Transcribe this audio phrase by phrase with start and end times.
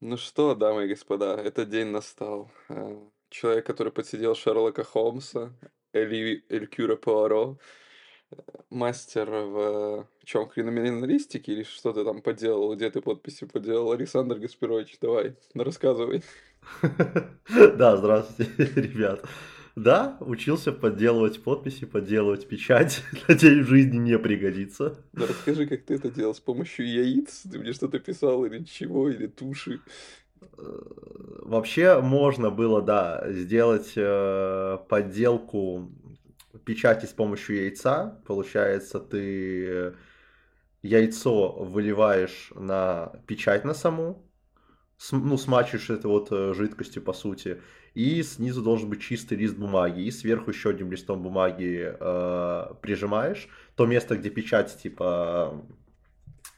[0.00, 2.50] Ну что, дамы и господа, этот день настал.
[2.68, 2.96] Э,
[3.28, 5.52] Человек, который подсидел Шерлока Холмса,
[5.92, 7.58] Эли Элькюра Пуаро,
[8.30, 8.36] э,
[8.70, 14.98] мастер в чем криминалистике или что ты там поделал, где ты подписи поделал, Александр Гаспирович,
[15.00, 16.22] давай, рассказывай.
[17.76, 19.24] Да, здравствуйте, ребят.
[19.76, 23.02] Да, учился подделывать подписи, подделывать печать.
[23.28, 24.98] Надеюсь, в жизни не пригодится.
[25.12, 27.42] Да расскажи, как ты это делал, с помощью яиц?
[27.50, 29.80] Ты мне что-то писал или чего, или туши?
[30.58, 30.80] Э,
[31.42, 35.90] Вообще можно было, да, сделать э, подделку
[36.64, 38.20] печати с помощью яйца.
[38.26, 39.94] Получается, ты
[40.82, 44.26] яйцо выливаешь на печать на саму,
[45.12, 47.62] ну, смачиваешь это вот э, жидкостью, по сути,
[47.94, 53.48] и снизу должен быть чистый лист бумаги, и сверху еще одним листом бумаги э, прижимаешь
[53.74, 55.64] то место, где печать, типа,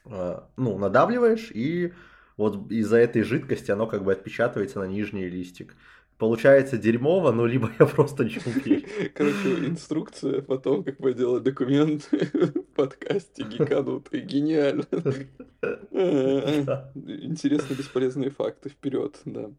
[0.07, 1.93] э, ну, надавливаешь, и
[2.37, 5.77] вот из-за этой жидкости оно как бы отпечатывается на нижний листик.
[6.19, 8.83] Получается дерьмово, но либо я просто не умею.
[9.15, 14.21] Короче, инструкция по тому, как поделать документы в подкасте гиканутый.
[14.21, 14.85] Гениально.
[16.95, 18.69] Интересные бесполезные факты.
[18.69, 19.51] Вперед, да.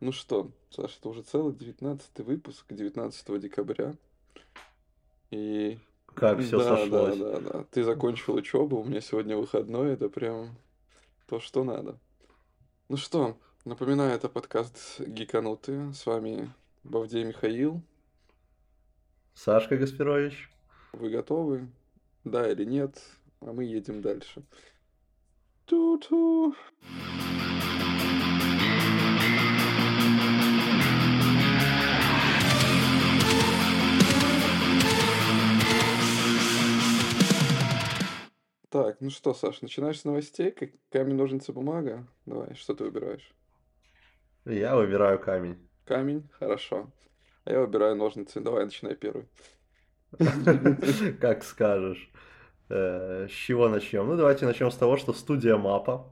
[0.00, 3.92] Ну что, Саша, это уже целый девятнадцатый выпуск, 19 декабря.
[5.30, 5.78] И
[6.14, 7.18] Как все да, да, сошлось.
[7.18, 7.64] да, да.
[7.70, 10.56] Ты закончил учебу, у меня сегодня выходной, это прям
[11.26, 11.98] то, что надо.
[12.88, 15.92] Ну что, напоминаю, это подкаст Гиканутые.
[15.92, 16.50] С вами
[16.82, 17.82] Бавдей Михаил.
[19.34, 20.50] Сашка Гаспирович.
[20.92, 21.68] Вы готовы?
[22.24, 23.00] Да или нет?
[23.40, 24.42] А мы едем дальше.
[25.66, 26.54] Ту-ту.
[38.70, 40.50] Так, ну что, Саш, начинаешь с новостей?
[40.50, 42.06] Как камень, ножницы, бумага?
[42.26, 43.34] Давай, что ты выбираешь?
[44.44, 45.56] Я выбираю камень.
[45.84, 46.30] Камень?
[46.38, 46.90] Хорошо.
[47.44, 48.40] А я выбираю ножницы.
[48.40, 49.28] Давай, начинай первый.
[51.20, 52.10] Как скажешь.
[52.68, 54.06] Э, С чего начнем?
[54.06, 56.06] Ну, давайте начнем с того, что студия Мапа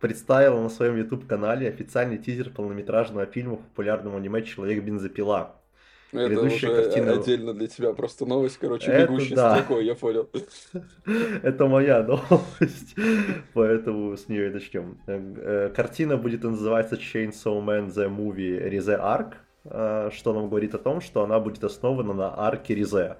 [0.00, 5.60] представила на своем YouTube-канале официальный тизер полнометражного фильма по популярному аниме «Человек-бензопила».
[6.14, 7.12] Это Грядущая уже картина...
[7.12, 9.56] отдельно для тебя просто новость, короче, Это бегущей да.
[9.56, 10.28] строкой, я понял.
[11.42, 12.94] Это моя новость,
[13.52, 14.98] поэтому с нее и начнем.
[15.06, 20.78] Э, Картина будет называться Chainsaw Man The Movie Rize Arc, э, что нам говорит о
[20.78, 23.16] том, что она будет основана на арке Ризе.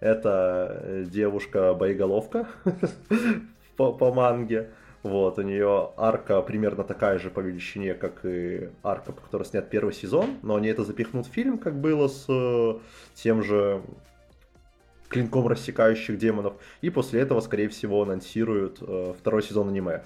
[0.00, 2.46] Это э, девушка-боеголовка
[3.76, 4.70] по, по манге.
[5.02, 9.68] Вот, у нее арка примерно такая же по величине, как и арка, по которой снят
[9.70, 12.78] первый сезон, но они это запихнут в фильм, как было с э,
[13.14, 13.82] тем же
[15.08, 20.02] клинком рассекающих демонов, и после этого, скорее всего, анонсируют э, второй сезон аниме.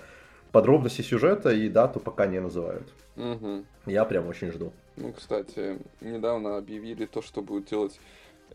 [0.53, 2.93] Подробности сюжета и дату пока не называют.
[3.17, 3.65] Мгм.
[3.87, 4.73] Я прям очень жду.
[4.97, 7.99] Ну, кстати, недавно объявили то, что будут делать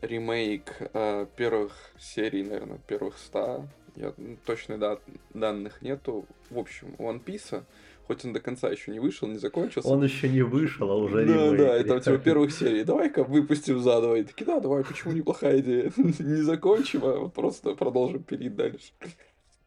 [0.00, 3.66] ремейк э, первых серий, наверное, первых ста.
[3.98, 5.00] Я, м, точных дат,
[5.34, 6.24] данных нету.
[6.50, 7.64] В общем, One Piece,
[8.06, 9.88] хоть он до конца еще не вышел, не закончился.
[9.88, 11.58] Он еще не вышел, а уже Да, ремейк.
[11.58, 12.24] да, это типа реально.
[12.24, 12.84] первых серий.
[12.84, 14.14] Давай-ка выпустим заново.
[14.16, 15.92] И такие, да, давай, почему неплохая идея?
[15.96, 18.92] Не закончим, а просто продолжим пилить дальше.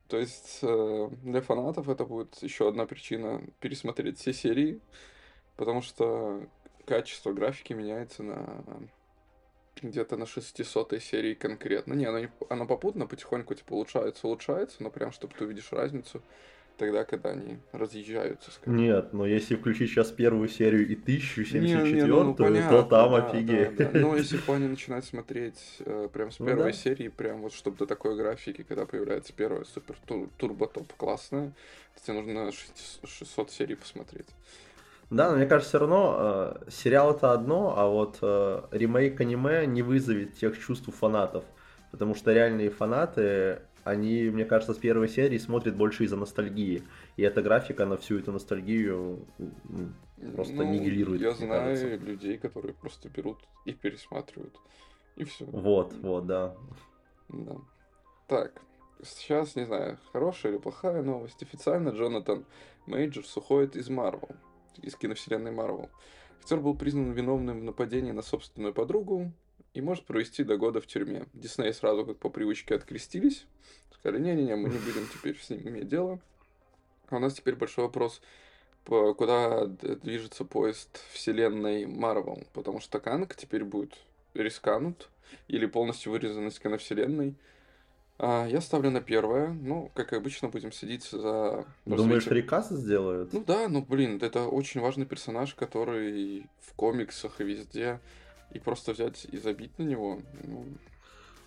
[0.07, 4.79] То есть э, для фанатов это будет еще одна причина пересмотреть все серии,
[5.57, 6.41] потому что
[6.85, 8.63] качество графики меняется на
[9.81, 11.93] где-то на 600 серии конкретно.
[11.93, 16.21] Не, оно, не, оно попутно потихоньку типа улучшается, улучшается, но прям чтобы ты увидишь разницу
[16.77, 18.77] тогда, когда они разъезжаются, скажем.
[18.77, 20.95] Нет, но если включить сейчас первую серию и
[21.49, 23.75] Не, не, 1074, ну, ну, то понятно, там да, офигеть.
[23.77, 23.99] да, да.
[23.99, 26.71] Но если в плане начинать смотреть э, прям с Ну первой да.
[26.73, 31.53] серии, прям вот чтобы до такой графики, когда появляется первая супер тур- турбо топ классная,
[31.95, 34.27] то тебе нужно 600 600 серий посмотреть.
[35.11, 36.16] Да, но мне кажется, все равно
[36.66, 41.44] э, сериал это одно, а вот э, ремейк аниме не вызовет тех чувств у фанатов.
[41.91, 46.83] Потому что реальные фанаты, они, мне кажется, с первой серии смотрят больше из-за ностальгии.
[47.17, 49.27] И эта графика на всю эту ностальгию
[50.35, 51.96] просто Ну, нивелирует, я знаю кажется.
[51.97, 54.55] людей, которые просто берут и пересматривают.
[55.17, 55.43] И все.
[55.46, 56.55] Вот, вот, да.
[57.28, 57.55] Да.
[58.28, 58.61] Так,
[59.03, 61.43] сейчас, не знаю, хорошая или плохая новость.
[61.43, 62.46] Официально Джонатан
[62.85, 64.29] Мейджорс уходит из Марвел,
[64.82, 65.90] из киновселенной Марвел.
[66.40, 69.32] Актер был признан виновным в нападении на собственную подругу
[69.73, 71.26] и может провести до года в тюрьме.
[71.34, 73.46] Дисней сразу как по привычке открестились.
[73.94, 76.20] Сказали, не-не-не, мы не будем теперь с ним иметь дело.
[77.09, 78.22] А у нас теперь большой вопрос,
[78.85, 82.44] куда движется поезд вселенной Марвел.
[82.53, 83.96] Потому что Канг теперь будет
[84.34, 85.09] рисканут
[85.47, 87.35] или полностью вырезан из киновселенной.
[88.23, 89.47] А, я ставлю на первое.
[89.50, 93.34] Ну, как обычно, будем следить за Думаешь, рекас сделают?
[93.34, 98.00] Ну да, ну блин, это очень важный персонаж, который в комиксах и везде.
[98.53, 100.66] И просто взять и забить на него, ну,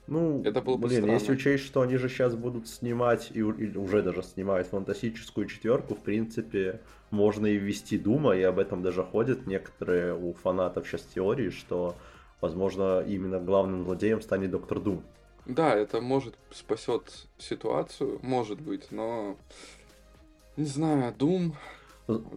[0.08, 1.38] Ну, Это было бы блин, если странно.
[1.38, 6.00] учесть, что они же сейчас будут снимать, и, или уже даже снимают фантастическую четверку, в
[6.00, 6.80] принципе,
[7.10, 11.94] можно и ввести Дума, и об этом даже ходят некоторые у фанатов сейчас теории, что,
[12.40, 15.04] возможно, именно главным злодеем станет Доктор Дум.
[15.46, 19.36] Да, это может спасет ситуацию, может быть, но
[20.56, 21.52] не знаю, Doom,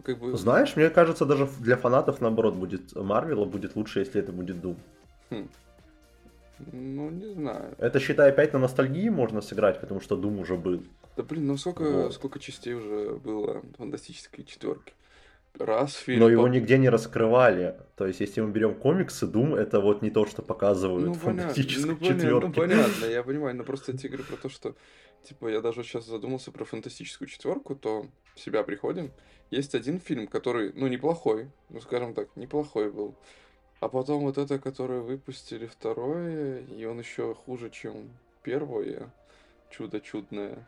[0.02, 4.32] как бы, Знаешь, мне кажется, даже для фанатов, наоборот, будет Марвела будет лучше, если это
[4.32, 4.76] будет Дум.
[5.30, 5.48] хм,
[6.72, 7.74] ну не знаю.
[7.78, 10.82] Это, считай, опять на ностальгии можно сыграть, потому что Дум уже был.
[11.16, 12.14] Да блин, ну сколько, Вот.
[12.14, 14.92] сколько частей уже было фантастической четверки?
[15.54, 16.20] Раз фильм.
[16.20, 17.76] Но его нигде не раскрывали.
[17.96, 21.18] То есть, если мы берем комиксы, Дум это вот не то, что показывают Ну в
[21.18, 22.60] фантастической ну, понятно, ну четверке.
[22.60, 24.76] понятно, я понимаю, но просто я тебе говорю про то, что,
[25.24, 28.06] типа, я даже сейчас задумался про фантастическую четверку, то
[28.36, 29.10] в себя приходим.
[29.50, 33.16] Есть один фильм, который, ну, неплохой, ну, скажем так, неплохой был.
[33.80, 38.10] А потом вот это, которое выпустили второе, и он еще хуже, чем
[38.42, 39.10] первое.
[39.70, 40.66] Чудо чудное.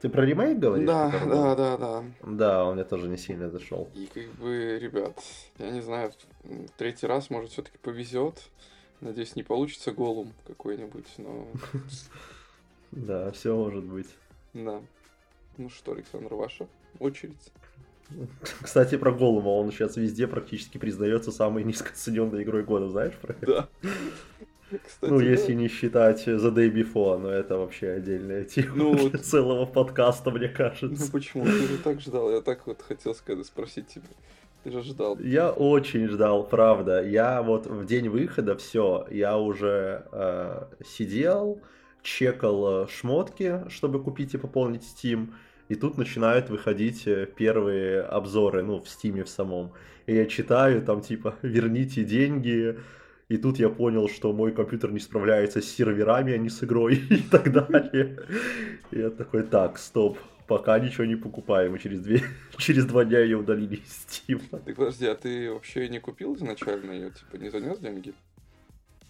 [0.00, 0.86] Ты про ремейк говоришь?
[0.86, 2.04] Да, да, да, да.
[2.22, 3.90] Да, он мне тоже не сильно зашел.
[3.94, 5.22] И как бы, ребят,
[5.58, 6.12] я не знаю,
[6.78, 8.42] третий раз, может, все-таки повезет.
[9.00, 11.48] Надеюсь, не получится голум какой-нибудь, но
[12.92, 14.08] Да, все может быть.
[14.54, 14.80] да.
[15.58, 16.66] Ну что, Александр, ваша
[16.98, 17.52] очередь.
[18.62, 23.46] Кстати, про Голума, он сейчас везде практически признается самой низкооцененной игрой года, знаешь про это?
[23.82, 23.88] Да.
[24.78, 25.24] Кстати, Ну, да.
[25.24, 30.30] если не считать The Day Before, но это вообще отдельная тема Ну, для целого подкаста,
[30.30, 31.12] мне Ну кажется.
[31.12, 31.44] почему?
[31.44, 32.30] Ты же так ждал.
[32.30, 34.06] Я так вот хотел сказать, спросить тебя.
[34.64, 35.18] Ты же ждал.
[35.20, 37.02] Я очень ждал, правда.
[37.02, 41.60] Я вот в день выхода все, я уже э, сидел,
[42.02, 45.32] чекал э, шмотки, чтобы купить и пополнить Steam.
[45.68, 49.72] И тут начинают выходить э, первые обзоры, ну, в Steam в самом.
[50.06, 52.76] И я читаю, там типа, верните деньги.
[53.30, 56.96] И тут я понял, что мой компьютер не справляется с серверами, а не с игрой
[57.10, 58.18] и так далее.
[58.90, 60.18] И я такой, так, стоп,
[60.48, 61.76] пока ничего не покупаем.
[61.76, 62.22] И через, две,
[62.56, 64.42] через два дня ее удалили из Steam.
[64.64, 67.12] Ты подожди, а ты вообще не купил изначально ее?
[67.12, 68.14] Типа не занес деньги?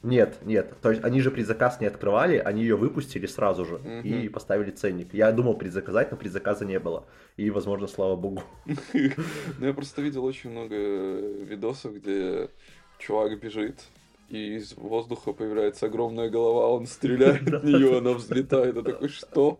[0.02, 0.74] Нет, нет.
[0.82, 4.02] То есть они же предзаказ не открывали, они ее выпустили сразу же Мгм.
[4.02, 5.14] и поставили ценник.
[5.14, 7.06] Я думал предзаказать, но предзаказа не было.
[7.38, 8.42] И, возможно, слава богу.
[8.92, 12.50] Ну, я просто видел очень много видосов, где
[12.98, 13.80] чувак бежит,
[14.30, 18.76] и из воздуха появляется огромная голова, он стреляет в нее, она взлетает.
[18.76, 19.58] Я такой, что?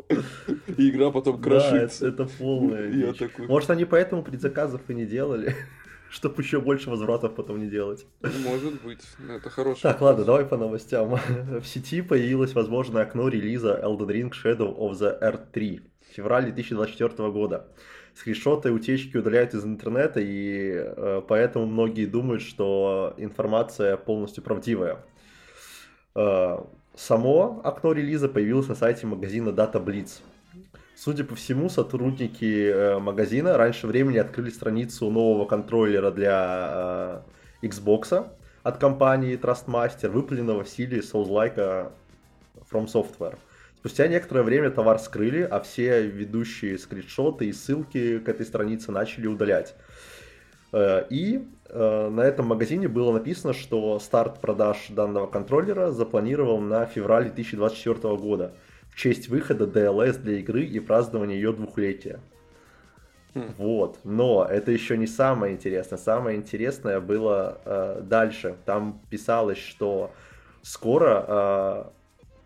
[0.79, 2.07] И игра потом Да, крошится.
[2.09, 5.55] это, это полная такой, Может, они поэтому предзаказов и не делали,
[6.11, 8.07] чтобы еще больше возвратов потом не делать.
[8.23, 10.09] «Ну, может быть, это хороший Так, вопрос.
[10.11, 11.19] ладно, давай по новостям.
[11.61, 15.81] В сети появилось возможное окно релиза Elden Ring Shadow of the Earth 3.
[16.15, 17.69] Февраль 2024 года.
[18.15, 24.99] Скриншоты утечки удаляют из интернета, и э, поэтому многие думают, что информация полностью правдивая.
[26.15, 26.59] Э,
[26.95, 30.21] само окно релиза появилось на сайте магазина Data Blitz.
[30.97, 37.23] Судя по всему, сотрудники э, магазина раньше времени открыли страницу нового контроллера для
[37.63, 38.29] э, Xbox
[38.63, 41.91] от компании Trustmaster, выпущенного в стиле Souls-like
[42.71, 43.39] From Software.
[43.81, 49.27] Спустя некоторое время товар скрыли, а все ведущие скриншоты и ссылки к этой странице начали
[49.27, 49.75] удалять.
[50.73, 56.85] Э, И э, на этом магазине было написано, что старт продаж данного контроллера запланирован на
[56.85, 58.53] февраль 2024 года
[58.91, 62.21] в честь выхода DLS для игры и празднования ее двухлетия.
[63.35, 63.55] Хм.
[63.57, 65.99] Вот, но это еще не самое интересное.
[65.99, 68.57] Самое интересное было э, дальше.
[68.67, 70.11] Там писалось, что
[70.61, 71.85] скоро э,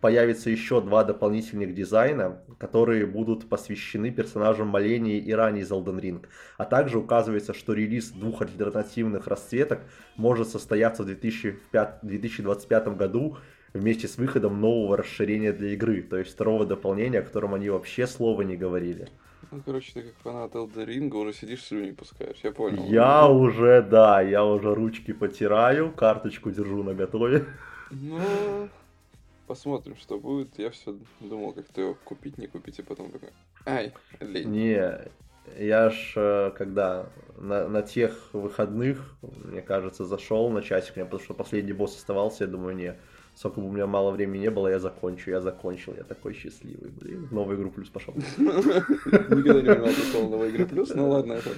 [0.05, 6.27] появится еще два дополнительных дизайна, которые будут посвящены персонажам Малении и Рани из Elden Ring.
[6.59, 9.81] А также указывается, что релиз двух альтернативных расцветок
[10.17, 13.39] может состояться в 2005 2025 году
[13.73, 18.07] вместе с выходом нового расширения для игры, то есть второго дополнения, о котором они вообще
[18.07, 19.09] слова не говорили.
[19.51, 22.85] Ну, короче, ты как фанат Elden Ring уже сидишь, слюни пускаешь, я понял.
[22.85, 27.47] Я уже, да, я уже ручки потираю, карточку держу на готове.
[27.91, 28.69] Ну,
[29.47, 30.59] посмотрим, что будет.
[30.59, 33.31] Я все думал, как-то его купить, не купить, и потом такой,
[33.67, 34.51] ай, лень.
[34.51, 35.09] Не,
[35.59, 41.23] я ж э, когда на, на тех выходных, мне кажется, зашел на часик, мне потому
[41.23, 42.97] что последний босс оставался, я думаю, не,
[43.35, 46.91] сколько бы у меня мало времени не было, я закончу, я закончил, я такой счастливый,
[46.91, 48.15] блин, в новую игру плюс пошел.
[48.15, 50.95] Никогда не понимал такого новой игры плюс.
[50.95, 51.51] Ну ладно, это,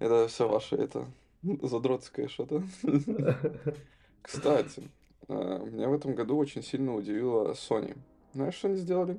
[0.00, 1.06] это все ваше, это
[1.42, 2.62] задротское что-то.
[4.22, 4.82] Кстати,
[5.32, 7.96] меня в этом году очень сильно удивила Sony.
[8.32, 9.18] Знаешь, что они сделали?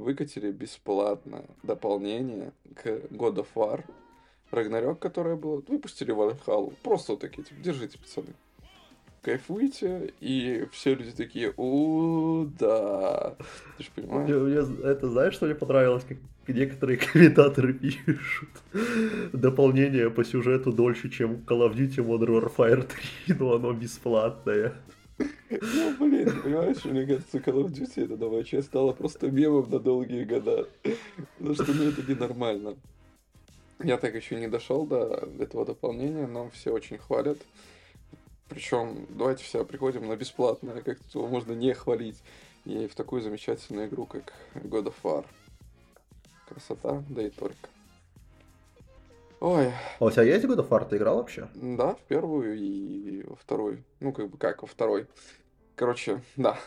[0.00, 3.84] выкатили бесплатно дополнение к God of War.
[4.50, 6.74] Рагнарёк, которое было, выпустили Valhalla.
[6.82, 8.34] Просто вот такие, типа, держите, пацаны.
[9.22, 13.36] Кайфуйте, и все люди такие, о, да.
[13.76, 14.28] Ты же понимаешь?
[14.28, 16.04] Мне, это знаешь, что мне понравилось?
[16.08, 16.18] Как
[16.48, 18.48] некоторые комментаторы пишут.
[19.32, 22.88] Дополнение по сюжету дольше, чем Call of Duty Modern Warfare
[23.26, 24.74] 3, но оно бесплатное.
[25.50, 29.78] Ну, блин, понимаешь, мне кажется, Call of Duty, эта новая часть, стала просто мемом на
[29.78, 30.68] долгие года.
[31.38, 32.76] Потому что, ну, это ненормально.
[33.82, 37.38] Я так еще не дошел до этого дополнения, но все очень хвалят.
[38.48, 42.18] Причем, давайте все приходим на бесплатное, как его можно не хвалить.
[42.64, 45.24] И в такую замечательную игру, как God of War.
[46.48, 47.68] Красота, да и только.
[49.40, 49.72] Ой.
[49.98, 50.86] А у тебя есть God of War?
[50.88, 51.48] Ты играл вообще?
[51.54, 53.84] Да, в первую и во вторую.
[54.00, 55.06] Ну, как бы как во второй.
[55.76, 56.58] Короче, да.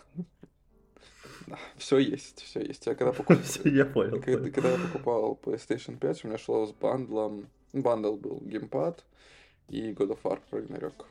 [1.46, 2.86] Да, все есть, все есть.
[2.88, 3.38] Я когда покупал...
[3.66, 4.20] Я понял.
[4.20, 7.48] Когда, когда я покупал PlayStation 5, у меня шло с бандлом...
[7.74, 9.04] Бандл был геймпад
[9.68, 11.06] и God of War Ragnarok.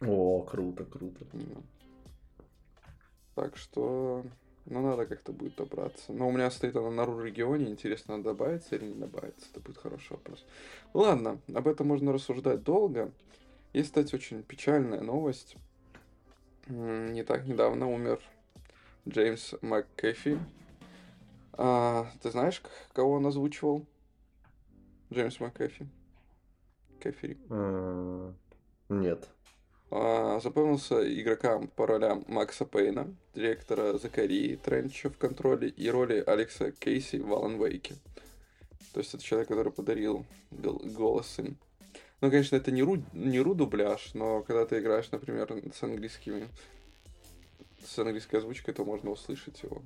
[0.00, 1.26] О, круто, круто.
[3.34, 4.24] Так что,
[4.70, 6.12] ну, надо как-то будет добраться.
[6.12, 9.46] Но у меня стоит она на ру регионе, интересно, она добавится или не добавится.
[9.50, 10.44] Это будет хороший вопрос.
[10.94, 13.10] Ладно, об этом можно рассуждать долго.
[13.72, 15.56] Есть, кстати, очень печальная новость.
[16.68, 18.20] Не так недавно умер
[19.08, 20.38] Джеймс МакКэфи.
[21.54, 22.62] А, ты знаешь,
[22.92, 23.84] кого он озвучивал?
[25.12, 25.88] Джеймс МакКэфи.
[27.00, 27.36] Кэфери.
[28.88, 29.28] Нет.
[29.90, 36.70] А, запомнился игрокам по ролям Макса Пейна, директора Закарии Тренча в контроле и роли Алекса
[36.70, 37.94] Кейси в Алан Вейке.
[38.92, 41.56] То есть это человек, который подарил голос им.
[42.20, 46.48] Ну, конечно, это не ру, не ру дубляж, но когда ты играешь, например, с английскими
[47.84, 49.82] с английской озвучкой, то можно услышать его.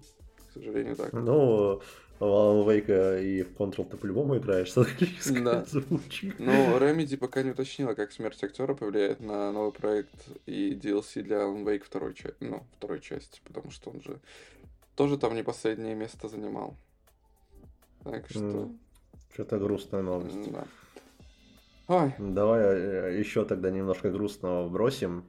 [0.50, 1.12] К сожалению, так.
[1.12, 1.80] Ну,
[2.28, 5.60] Alan Wake и в Control ты по-любому играешь с английской Да.
[5.60, 6.32] озвучкой.
[6.38, 10.14] Но Remedy пока не уточнила, как смерть актера повлияет на новый проект
[10.46, 14.18] и DLC для Alan Wake второй, ча- ну, второй части, потому что он же
[14.96, 16.76] тоже там не последнее место занимал.
[18.04, 18.38] Так что...
[18.40, 18.78] М,
[19.32, 20.52] Что-то грустная новость.
[20.52, 20.64] Да.
[21.86, 25.24] Ой, Давай э, еще тогда немножко грустного бросим.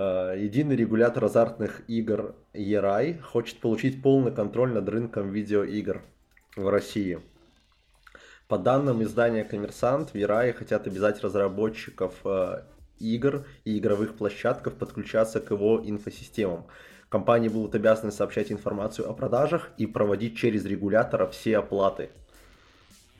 [0.00, 6.02] Э, Единый регулятор азартных игр ERAI хочет получить полный контроль над рынком видеоигр
[6.56, 7.20] в России.
[8.48, 12.62] По данным издания «Коммерсант», в ERAI хотят обязать разработчиков э,
[12.98, 16.66] игр и игровых площадков подключаться к его инфосистемам.
[17.10, 22.08] Компании будут обязаны сообщать информацию о продажах и проводить через регулятора все оплаты.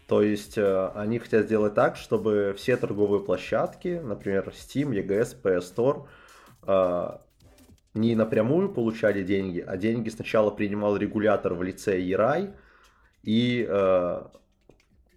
[0.06, 5.74] То есть э, они хотят сделать так, чтобы все торговые площадки, например, Steam, EGS, PS
[5.76, 6.06] Store,
[7.94, 12.54] не напрямую получали деньги, а деньги сначала принимал регулятор в лице ERAI
[13.22, 14.22] и э,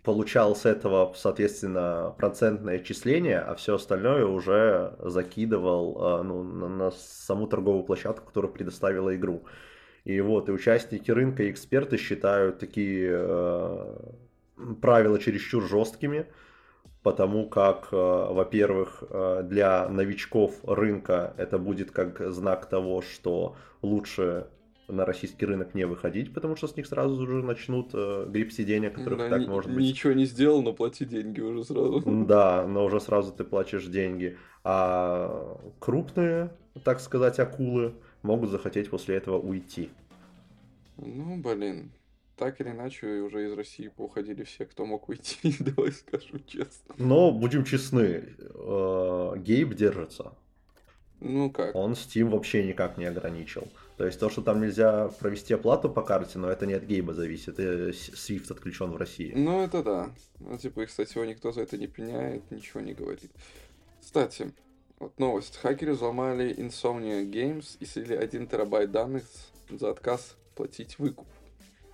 [0.04, 6.92] получал с этого, соответственно, процентное отчисление, а все остальное уже закидывал э, ну, на, на
[6.92, 9.44] саму торговую площадку, которая предоставила игру.
[10.04, 13.96] И вот, и участники рынка и эксперты считают такие э,
[14.82, 16.26] правила чересчур жесткими,
[17.04, 24.48] потому как, э, во-первых, э, для новичков рынка это будет как знак того, что лучше
[24.88, 28.96] на российский рынок не выходить, потому что с них сразу же начнут э, гребсти денег,
[28.96, 29.84] которых да, так ни- может быть.
[29.84, 32.02] ничего не сделал, но плати деньги уже сразу.
[32.06, 34.38] Да, но уже сразу ты платишь деньги.
[34.64, 36.52] А крупные,
[36.84, 39.90] так сказать, акулы могут захотеть после этого уйти.
[40.98, 41.92] Ну, блин.
[42.36, 46.96] Так или иначе, уже из России поуходили все, кто мог уйти, давай скажу честно.
[46.98, 50.34] Но будем честны, э, Гейб держится.
[51.20, 51.74] Ну как?
[51.76, 53.68] Он Steam вообще никак не ограничил.
[53.98, 57.14] То есть то, что там нельзя провести оплату по карте, но это не от Гейба
[57.14, 57.60] зависит.
[57.60, 59.32] и С- Swift отключен в России.
[59.36, 60.10] Ну, это да.
[60.40, 63.32] Ну, типа, и, кстати, его никто за это не пеняет, ничего не говорит.
[64.02, 64.52] Кстати,
[65.00, 65.58] вот новость.
[65.58, 69.24] Хакеры взломали Insomnia Games и слили 1 терабайт данных
[69.70, 71.28] за отказ платить выкуп.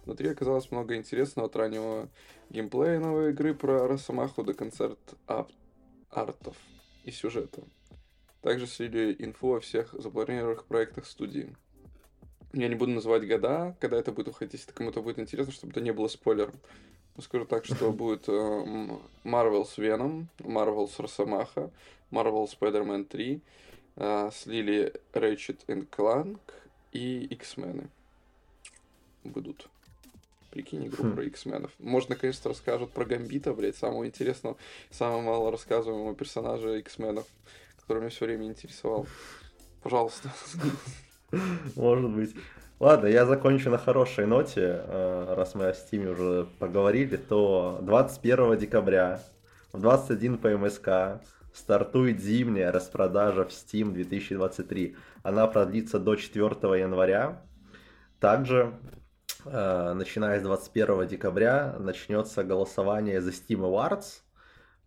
[0.10, 2.10] Внутри оказалось много интересного от раннего
[2.50, 4.98] геймплея новой игры про Росомаху до концерт
[5.28, 5.52] ап-
[6.10, 6.58] артов
[7.04, 7.62] и сюжета.
[8.42, 11.56] Также слили инфу о всех запланированных проектах студии.
[12.54, 15.82] Я не буду называть года, когда это будет уходить, если кому-то будет интересно, чтобы это
[15.82, 16.56] не было спойлером.
[17.20, 18.32] Скажу так, что будет э,
[19.24, 21.70] Marvel с Веном, Marvel с Росомаха,
[22.10, 23.42] Marvel Spider-Man 3,
[23.98, 26.40] э, слили Ratchet Clank
[26.94, 27.92] и X-мены.
[29.24, 29.70] Будут.
[30.52, 31.16] Прикинь, игру Хм.
[31.16, 31.72] про X-менов.
[31.80, 34.58] Может, наконец-то расскажут про Гамбита, блядь, самого интересного,
[34.90, 37.26] самого мало рассказываемого персонажа X-менов,
[37.82, 39.06] который меня все время интересовал.
[39.84, 40.32] Пожалуйста.
[41.76, 42.36] Может быть.
[42.80, 44.82] Ладно, я закончу на хорошей ноте.
[44.86, 49.22] Э, раз мы о Steam уже поговорили, то 21 декабря
[49.74, 51.22] в 21 по МСК
[51.54, 54.96] стартует зимняя распродажа в Steam 2023.
[55.24, 56.46] Она продлится до 4
[56.80, 57.42] января.
[58.20, 58.74] Также,
[59.52, 64.22] начиная с 21 декабря, начнется голосование за Steam Awards.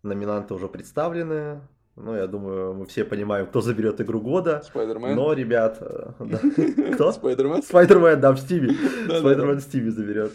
[0.03, 1.61] Номинанты уже представлены.
[1.95, 4.63] Ну, я думаю, мы все понимаем, кто заберет игру года.
[4.65, 5.15] Спайдермен.
[5.15, 5.77] Но, ребят...
[5.79, 6.13] э,
[6.95, 7.11] Кто?
[7.11, 7.61] Спайдермен.
[7.61, 8.73] Спайдермен, да, в Стиме.
[9.05, 10.33] Спайдермен в Стиме заберет.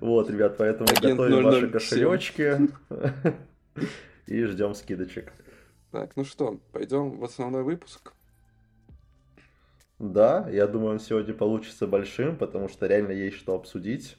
[0.00, 1.70] Вот, ребят, поэтому готовим ваши 007.
[1.70, 2.60] кошелечки
[4.26, 5.32] и ждем скидочек.
[5.92, 8.12] Так, ну что, пойдем в основной выпуск.
[9.98, 14.18] Да, я думаю, он сегодня получится большим, потому что реально есть что обсудить.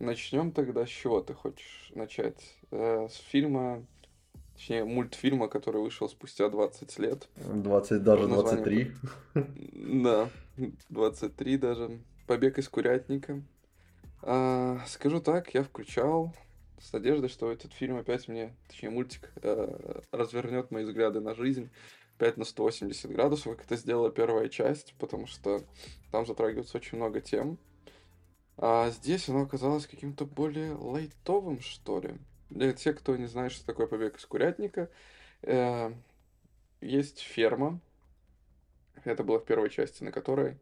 [0.00, 2.56] Начнем тогда с чего ты хочешь начать?
[2.72, 3.86] Э, с фильма,
[4.54, 7.28] точнее, мультфильма, который вышел спустя 20 лет.
[7.36, 10.02] 20, даже Название 23.
[10.02, 10.28] Да,
[10.88, 12.00] 23 даже.
[12.26, 13.40] Побег из курятника.
[14.22, 16.34] А, скажу так, я включал
[16.80, 21.70] с надеждой, что этот фильм опять мне, точнее мультик, э, развернет мои взгляды на жизнь
[22.16, 25.62] опять на 180 градусов, как это сделала первая часть, потому что
[26.10, 27.58] там затрагивается очень много тем.
[28.56, 32.14] А здесь оно оказалось каким-то более лайтовым, что ли.
[32.50, 34.88] Для тех, кто не знает, что такое побег из курятника,
[35.42, 35.92] э,
[36.80, 37.80] есть ферма,
[39.02, 40.58] это было в первой части, на которой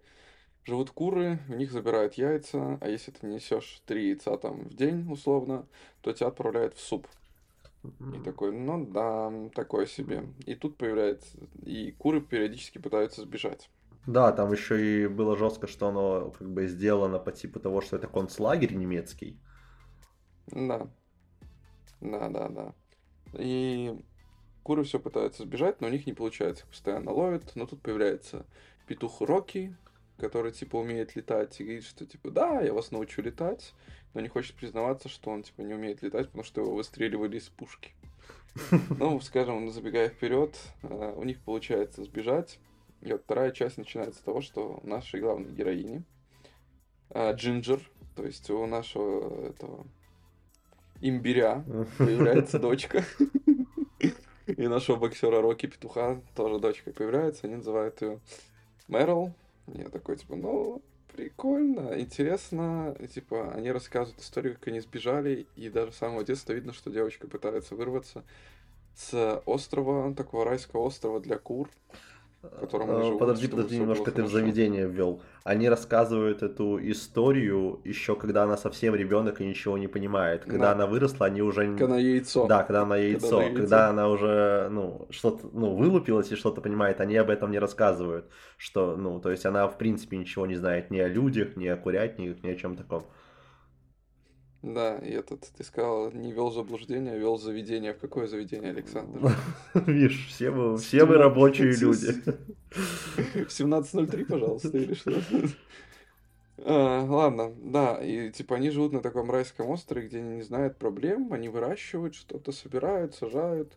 [0.64, 5.10] живут куры, у них забирают яйца, а если ты несешь три яйца там в день,
[5.10, 5.66] условно,
[6.00, 7.06] то тебя отправляют в суп.
[7.84, 10.28] И такой, ну да, такое себе.
[10.46, 13.70] И тут появляется, и куры периодически пытаются сбежать.
[14.06, 17.96] Да, там еще и было жестко, что оно как бы сделано по типу того, что
[17.96, 19.38] это концлагерь немецкий.
[20.48, 20.88] Да.
[22.00, 22.74] Да, да, да.
[23.34, 23.96] И
[24.62, 27.52] куры все пытаются сбежать, но у них не получается, их постоянно ловят.
[27.54, 28.44] Но тут появляется
[28.86, 29.76] петух Рокки,
[30.16, 33.74] который, типа, умеет летать и говорит, что, типа, да, я вас научу летать,
[34.14, 37.48] но не хочет признаваться, что он, типа, не умеет летать, потому что его выстреливали из
[37.48, 37.92] пушки.
[38.98, 42.58] Ну, скажем, забегая вперед, э, у них получается сбежать.
[43.00, 46.04] И вот вторая часть начинается с того, что у нашей главной героини
[47.10, 47.80] э, Джинджер,
[48.14, 49.86] то есть у нашего этого
[51.00, 51.64] имбиря
[51.98, 53.04] появляется дочка.
[54.46, 57.46] И нашего боксера Рокки Петуха тоже дочка появляется.
[57.46, 58.20] Они называют ее
[58.88, 59.34] Мэрил.
[59.66, 60.82] Я такой, типа, ну,
[61.14, 62.94] прикольно, интересно.
[62.98, 65.46] И, типа, они рассказывают историю, как они сбежали.
[65.56, 68.24] И даже с самого детства видно, что девочка пытается вырваться
[68.94, 71.68] с острова, такого райского острова для кур.
[72.42, 75.22] В котором они Э, живут, Подожди, подожди, немножко ты в заведение ввел.
[75.44, 80.44] Они рассказывают эту историю еще когда она совсем ребенок и ничего не понимает.
[80.44, 80.72] Когда Да.
[80.72, 81.76] она выросла, они уже...
[81.76, 82.46] Когда яйцо.
[82.46, 83.36] Да, когда она яйцо.
[83.36, 83.60] она яйцо.
[83.60, 88.26] Когда она уже, ну, что-то, ну, вылупилась и что-то понимает, они об этом не рассказывают.
[88.56, 91.76] Что, ну, то есть она, в принципе, ничего не знает ни о людях, ни о
[91.76, 93.06] курятниках, ни о чем таком.
[94.62, 97.94] Да, и этот, ты сказал, не вел заблуждение, а вел заведение.
[97.94, 99.36] В какое заведение, Александр?
[99.74, 102.12] Видишь, все мы, все мы рабочие люди.
[102.70, 105.12] В 17.03, пожалуйста, или что?
[106.64, 110.76] А, ладно, да, и типа они живут на таком райском острове, где они не знают
[110.76, 113.72] проблем, они выращивают что-то, собирают, сажают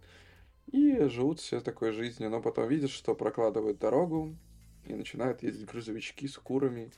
[0.71, 4.35] и живут все такой жизнью, но потом видят, что прокладывают дорогу
[4.85, 6.91] и начинают ездить грузовички с курами,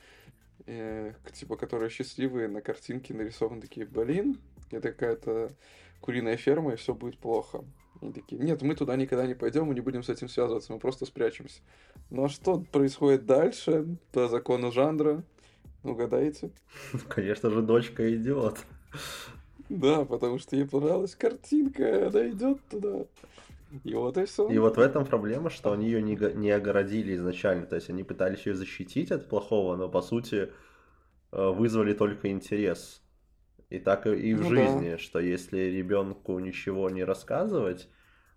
[0.68, 4.38] э, типа, которые счастливые, на картинке нарисованы такие, блин,
[4.70, 5.52] это какая-то
[6.00, 7.64] куриная ферма, и все будет плохо.
[8.00, 10.78] И такие, нет, мы туда никогда не пойдем, мы не будем с этим связываться, мы
[10.78, 11.60] просто спрячемся.
[12.10, 15.24] Ну а что происходит дальше по закону жанра?
[15.82, 16.50] Угадайте?
[17.08, 18.58] Конечно же, дочка идиот.
[19.68, 23.06] Да, потому что ей понравилась картинка, она идет туда.
[23.84, 24.48] И вот и все.
[24.48, 27.66] И вот в этом проблема, что они ее не, не огородили изначально.
[27.66, 30.50] То есть они пытались ее защитить от плохого, но по сути
[31.32, 33.02] э, вызвали только интерес.
[33.70, 34.48] И так и, в Ну да.
[34.48, 37.88] жизни, что если ребенку ничего не рассказывать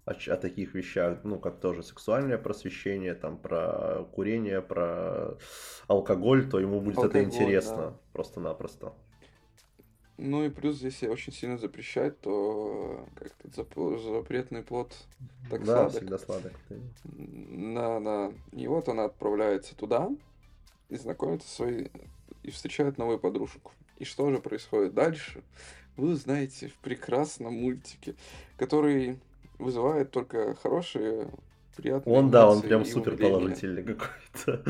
[0.04, 5.38] о, о таких вещах, ну как тоже сексуальное просвещение, там про курение, про
[5.88, 8.00] алкоголь, то ему будет это Алкоголь, интересно да.
[8.12, 8.94] просто-напросто.
[10.18, 14.96] Ну и плюс, если очень сильно запрещать, то как то запретный плод
[15.50, 15.92] так да, сладок.
[15.92, 16.54] всегда сладок.
[17.04, 18.32] Да, да.
[18.52, 20.10] И вот она отправляется туда
[20.90, 21.92] и знакомится со своей...
[22.44, 23.72] и встречает новую подружку.
[23.98, 25.44] И что же происходит дальше?
[25.98, 28.16] Вы узнаете в прекрасном мультике,
[28.58, 29.20] который
[29.58, 31.30] вызывает только хорошие
[31.76, 34.64] приятные Он, да, он прям супер положительный какой-то.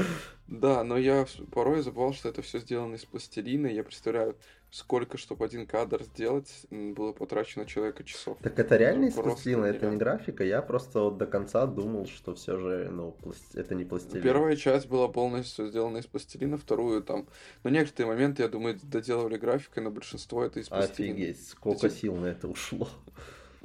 [0.47, 3.67] Да, но я порой забывал, что это все сделано из пластилина.
[3.67, 4.35] Я представляю,
[4.71, 8.37] сколько, чтобы один кадр сделать, было потрачено человека часов.
[8.41, 10.43] Так это реально Просто пластилина, это не графика.
[10.45, 14.23] Я просто вот до конца думал, что все же, ну, пласт- это не пластилин.
[14.23, 17.27] Первая часть была полностью сделана из пластилина, вторую там...
[17.63, 21.15] Но некоторые моменты, я думаю, доделывали графикой, но большинство это из пластилина.
[21.15, 22.87] Офигеть, сколько Эти- сил на это ушло.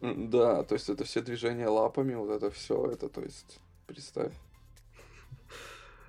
[0.02, 4.32] Да, то есть это все движения лапами, вот это все, это, то есть, представь.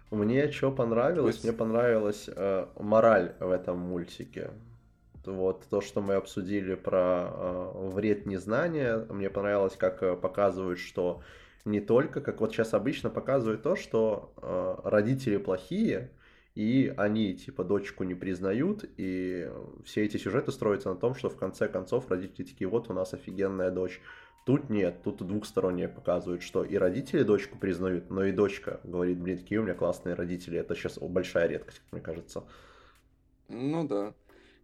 [0.09, 1.35] Мне что понравилось?
[1.35, 4.49] есть- Мне понравилась э, мораль в этом мультике.
[5.27, 11.21] Вот то, что мы обсудили про э, вред незнания, мне понравилось, как э, показывают, что
[11.65, 16.11] не только, как вот сейчас обычно показывают то, что э, родители плохие,
[16.55, 19.51] и они типа дочку не признают, и
[19.85, 23.13] все эти сюжеты строятся на том, что в конце концов родители такие, вот у нас
[23.13, 24.01] офигенная дочь.
[24.45, 29.37] Тут нет, тут двухстороннее показывают, что и родители дочку признают, но и дочка говорит, блин,
[29.39, 30.57] какие у меня классные родители.
[30.57, 32.43] Это сейчас большая редкость, мне кажется.
[33.49, 34.13] Ну да.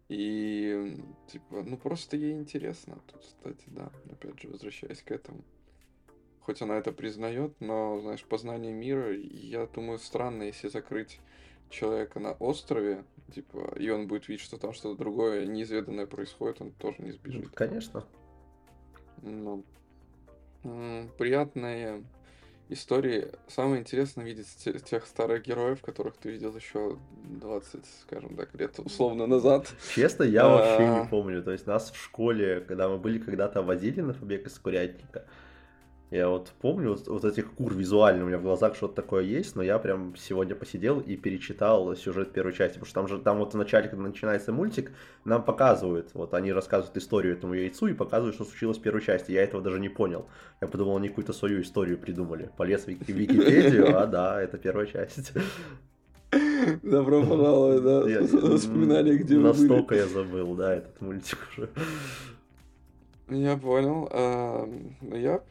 [0.09, 2.99] И, типа, ну просто ей интересно.
[3.07, 5.43] Тут, кстати, да, опять же, возвращаясь к этому.
[6.41, 11.21] Хоть она это признает, но, знаешь, познание мира, я думаю, странно, если закрыть
[11.69, 16.71] человека на острове, типа, и он будет видеть, что там что-то другое, неизведанное происходит, он
[16.71, 17.49] тоже не сбежит.
[17.51, 18.05] Конечно.
[19.21, 19.63] Ну,
[20.63, 22.03] м, приятные
[22.73, 23.27] истории.
[23.47, 28.77] Самое интересное видеть те- тех старых героев, которых ты видел еще 20, скажем так, лет
[28.79, 29.67] условно назад.
[29.95, 30.99] Честно, я вообще А.
[31.03, 31.43] не помню.
[31.43, 35.23] То есть нас в школе, когда мы были когда-то водили на побег из курятника,
[36.13, 39.55] я вот помню вот, вот этих кур визуально, у меня в глазах что-то такое есть,
[39.55, 43.37] но я прям сегодня посидел и перечитал сюжет первой части, потому что там же, там
[43.39, 44.91] вот в начале, когда начинается мультик,
[45.25, 49.31] нам показывают, вот они рассказывают историю этому яйцу и показывают, что случилось в первой части,
[49.31, 50.27] я этого даже не понял.
[50.61, 52.49] Я подумал, они какую-то свою историю придумали.
[52.57, 55.33] Полез в Вики- в Википедию, а да, это первая часть.
[56.83, 59.51] Добро пожаловать, да, Я- воспоминания, где вы были.
[59.51, 61.69] Настолько я забыл, да, этот мультик уже.
[63.29, 64.07] Я понял.
[64.11, 64.67] а,
[65.01, 65.41] Я,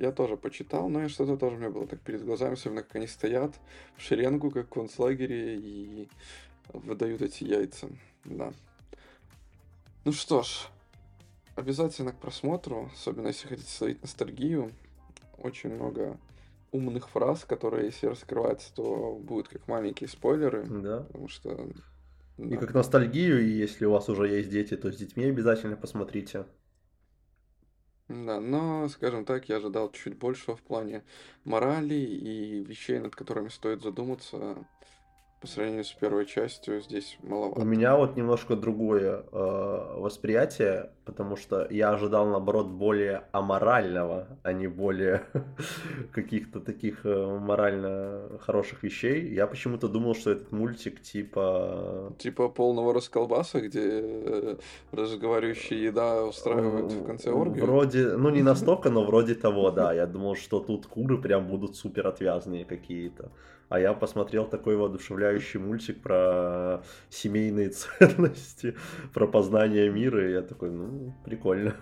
[0.00, 2.96] я тоже почитал, но и что-то тоже у меня было так перед глазами, особенно как
[2.96, 3.54] они стоят
[3.96, 6.08] в шеренгу, как в концлагере, и
[6.72, 7.88] выдают эти яйца.
[8.24, 8.52] Да.
[10.04, 10.68] Ну что ж,
[11.54, 14.72] обязательно к просмотру, особенно если хотите словить ностальгию.
[15.36, 16.18] Очень много
[16.72, 21.00] умных фраз, которые, если раскрывать, то будут как маленькие спойлеры, Да.
[21.00, 21.68] потому что...
[22.38, 22.56] И да.
[22.56, 26.46] как ностальгию, и если у вас уже есть дети, то с детьми обязательно посмотрите.
[28.10, 31.04] Да, но, скажем так, я ожидал чуть большего в плане
[31.44, 34.64] морали и вещей, над которыми стоит задуматься.
[35.40, 37.64] По сравнению с первой частью, здесь У маловато.
[37.64, 44.66] меня вот немножко другое э, восприятие, потому что я ожидал, наоборот, более аморального, а не
[44.66, 45.22] более
[46.12, 49.32] каких-то таких э, морально хороших вещей.
[49.32, 52.12] Я почему-то думал, что этот мультик типа...
[52.18, 54.56] Типа полного расколбаса, где э,
[54.92, 57.64] разговаривающая еда устраивают в конце оргию.
[57.64, 59.94] Вроде, ну не настолько, но вроде того, да.
[59.94, 63.30] Я думал, что тут куры прям будут супер отвязные какие-то.
[63.70, 67.68] А я посмотрел такой воодушевляющий мультик про семейные
[68.00, 68.74] ценности,
[69.14, 71.76] про познание мира, и я такой, ну, прикольно.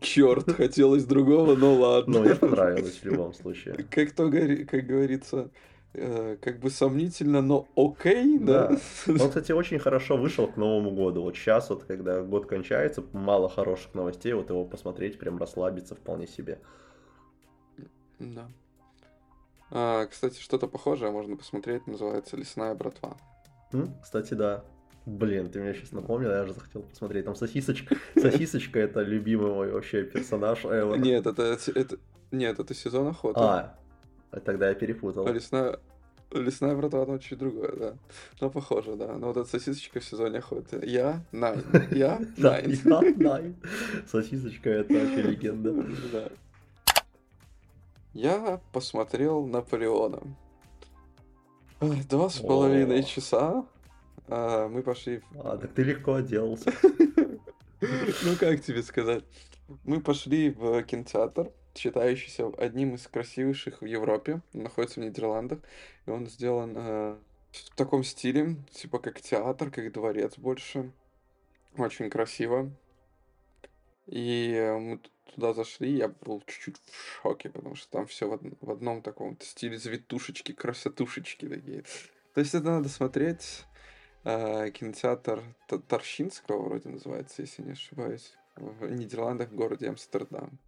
[0.00, 2.18] Черт, хотелось другого, но ладно.
[2.18, 3.76] Но мне понравилось в любом случае.
[3.90, 5.50] Как то как говорится,
[5.94, 8.76] э, как бы сомнительно, но окей, да?
[9.06, 11.22] Он, кстати, очень хорошо вышел к Новому году.
[11.22, 16.26] Вот сейчас, вот, когда год кончается, мало хороших новостей, вот его посмотреть, прям расслабиться вполне
[16.26, 16.58] себе.
[18.18, 18.48] Да.
[19.70, 23.16] А, кстати, что-то похожее можно посмотреть, называется «Лесная братва».
[24.02, 24.64] Кстати, да.
[25.06, 27.24] Блин, ты меня сейчас напомнил, я же захотел посмотреть.
[27.24, 27.96] Там сосисочка.
[28.16, 30.98] Сосисочка это любимый мой вообще персонаж ever.
[30.98, 31.96] Нет, это, это,
[32.30, 33.40] нет, это сезон охоты.
[33.40, 33.78] А,
[34.44, 35.26] тогда я перепутал.
[35.26, 35.78] А лесная,
[36.32, 37.94] лесная братва, там чуть другое, да.
[38.40, 39.16] Но похоже, да.
[39.16, 40.80] Но вот эта сосисочка в сезоне охоты.
[40.84, 41.64] Я Найн.
[41.92, 42.78] Я Да, Найн.
[42.84, 43.56] я, Найн.
[44.06, 45.74] Сосисочка это вообще легенда.
[48.12, 50.20] Я посмотрел Наполеона.
[51.80, 53.64] Два с половиной часа.
[54.28, 56.72] а, Мы пошли А, так ты легко отделался.
[57.80, 59.24] Ну, как тебе сказать?
[59.84, 65.60] Мы пошли в кинотеатр, считающийся одним из красивейших в Европе, он находится в Нидерландах,
[66.04, 67.16] и он сделан э,
[67.52, 70.92] в таком стиле, типа как театр, как дворец больше.
[71.78, 72.70] Очень красиво.
[74.06, 75.00] И э, мы
[75.34, 79.02] туда зашли, я был чуть-чуть в шоке, потому что там все в, од- в одном
[79.02, 81.84] таком стиле завитушечки, красотушечки такие.
[82.34, 83.64] То есть это надо смотреть.
[84.24, 90.58] Э, кинотеатр Т- Торщинского вроде называется, если не ошибаюсь, в Нидерландах, в городе Амстердам.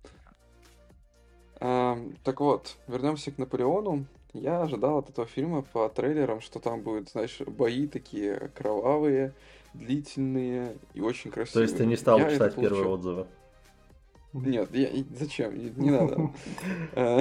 [1.59, 4.07] Так вот, вернемся к Наполеону.
[4.33, 9.35] Я ожидал от этого фильма по трейлерам, что там будут, знаешь, бои такие кровавые,
[9.75, 11.53] длительные и очень красивые.
[11.53, 12.93] То есть ты не стал Я читать первые получил.
[12.93, 13.27] отзывы?
[14.33, 15.57] Нет, я, зачем?
[15.57, 16.31] Не, не надо.
[16.95, 17.21] А,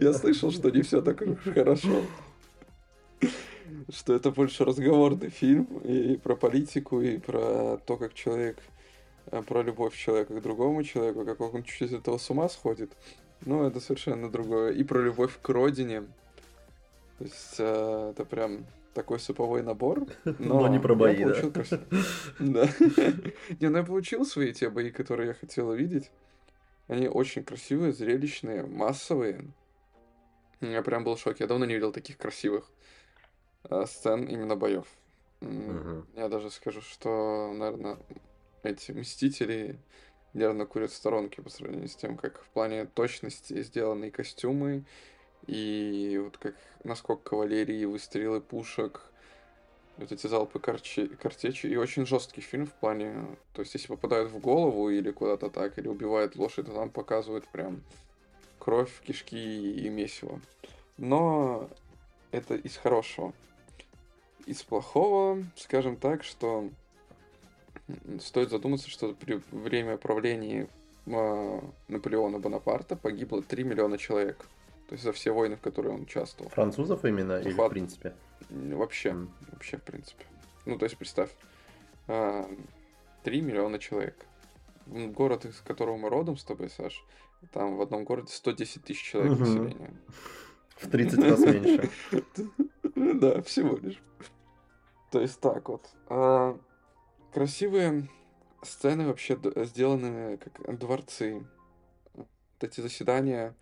[0.00, 2.02] Я слышал, что не все так хорошо.
[3.88, 8.58] Что это больше разговорный фильм и про политику, и про то, как человек,
[9.26, 12.92] э, про любовь человека к другому человеку, как он чуть из этого с ума сходит.
[13.46, 14.72] Ну, это совершенно другое.
[14.72, 16.02] И про любовь к родине.
[17.18, 18.64] То есть э, это прям
[18.94, 20.06] такой суповой набор.
[20.38, 21.50] Но не про бои, да?
[21.50, 21.82] красиво.
[22.38, 22.68] Да.
[23.60, 26.10] Не, ну я получил свои те бои, которые я хотел увидеть.
[26.88, 29.52] Они очень красивые, зрелищные, массовые.
[30.60, 31.44] Я прям был в шоке.
[31.44, 32.70] Я давно не видел таких красивых
[33.64, 34.86] э, сцен именно боев.
[35.40, 37.96] Я даже скажу, что, наверное,
[38.62, 39.78] эти Мстители
[40.34, 44.84] нервно курят в сторонке по сравнению с тем, как в плане точности сделаны костюмы,
[45.46, 49.02] и вот как наскок кавалерии, выстрелы пушек,
[49.96, 54.30] вот эти залпы корчи, картечи, и очень жесткий фильм в плане, то есть если попадают
[54.30, 57.82] в голову или куда-то так, или убивают лошадь, то там показывают прям
[58.58, 60.40] кровь, кишки и месиво.
[60.96, 61.68] Но
[62.30, 63.32] это из хорошего.
[64.46, 66.70] Из плохого, скажем так, что
[68.20, 70.68] стоит задуматься, что при время правления
[71.06, 74.46] а, Наполеона Бонапарта погибло 3 миллиона человек.
[74.90, 76.50] То есть за все войны, в которые он участвовал.
[76.50, 78.12] Французов именно или в принципе?
[78.48, 79.32] Вообще, М.
[79.52, 80.24] вообще, в принципе.
[80.66, 81.30] Ну, то есть, представь,
[82.08, 82.50] а,
[83.22, 84.16] 3 миллиона человек.
[84.86, 87.04] Город, из которого мы родом с тобой, Саш,
[87.52, 89.44] там в одном городе 110 тысяч человек Мгм.
[89.44, 89.94] населения.
[90.70, 91.88] В 30 раз меньше.
[92.96, 94.02] Да, всего лишь.
[95.12, 95.88] То есть так вот.
[96.08, 96.58] А,
[97.32, 98.08] Красивые
[98.62, 101.46] сцены вообще сделаны как дворцы.
[102.14, 102.26] Вот
[102.60, 103.54] эти заседания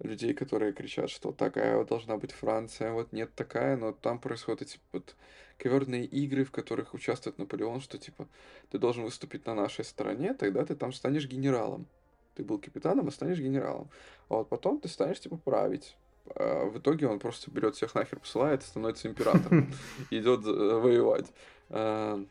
[0.00, 4.62] людей, которые кричат, что такая вот должна быть Франция, вот нет такая, но там происходят
[4.62, 5.14] эти вот
[5.58, 8.28] коверные игры, в которых участвует Наполеон, что типа
[8.70, 11.86] ты должен выступить на нашей стороне, тогда ты там станешь генералом.
[12.34, 13.88] Ты был капитаном, а станешь генералом.
[14.28, 15.96] А вот потом ты станешь типа править.
[16.34, 19.72] А в итоге он просто берет всех нахер, посылает, становится императором,
[20.10, 21.32] идет э, воевать.
[21.70, 22.22] А,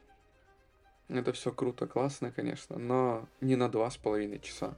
[1.09, 4.77] Это все круто, классно, конечно, но не на два с половиной часа.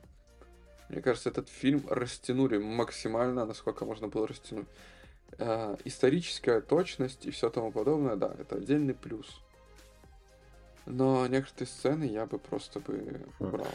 [0.89, 4.67] Мне кажется, этот фильм растянули максимально, насколько можно было растянуть.
[5.39, 9.41] А, Историческая точность и все тому подобное, да, это отдельный плюс.
[10.85, 13.45] Но некоторые сцены я бы просто бы Хм.
[13.45, 13.73] убрал.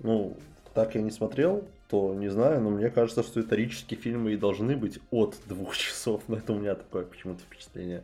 [0.00, 0.36] Ну,
[0.74, 4.76] так я не смотрел, то не знаю, но мне кажется, что исторические фильмы и должны
[4.76, 6.22] быть от двух часов.
[6.26, 8.02] Но это у меня такое почему-то впечатление.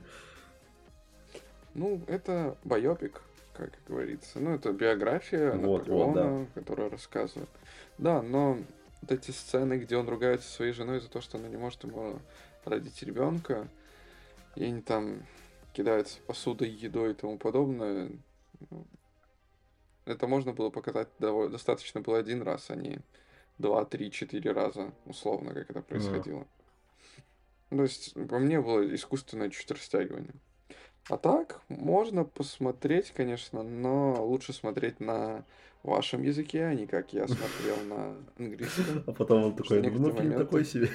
[1.74, 3.20] Ну, это байопик,
[3.57, 4.38] как говорится.
[4.38, 7.49] Ну, это биография Вот, вот, Наполеона, которая рассказывает.
[7.99, 8.59] Да, но
[9.03, 12.21] вот эти сцены, где он ругается своей женой за то, что она не может ему
[12.64, 13.69] родить ребенка,
[14.55, 15.23] и они там
[15.73, 18.11] кидаются посудой, едой и тому подобное,
[18.71, 18.87] ну,
[20.07, 23.01] это можно было показать дово- достаточно было один раз, а не
[23.59, 26.47] два, три, четыре раза, условно, как это происходило.
[27.71, 30.35] То есть, по мне было искусственное чуть растягивание.
[31.09, 35.45] А так, можно посмотреть, конечно, но лучше смотреть на
[35.85, 39.05] вашем языке, а не как я смотрел на английском.
[39.07, 40.90] А потом он такой, ну, фильм такой себе.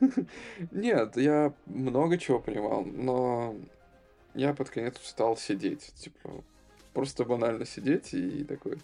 [0.72, 3.54] Нет, я много чего понимал, но
[4.34, 6.42] я под конец стал сидеть, типа,
[6.94, 8.78] просто банально сидеть и такой...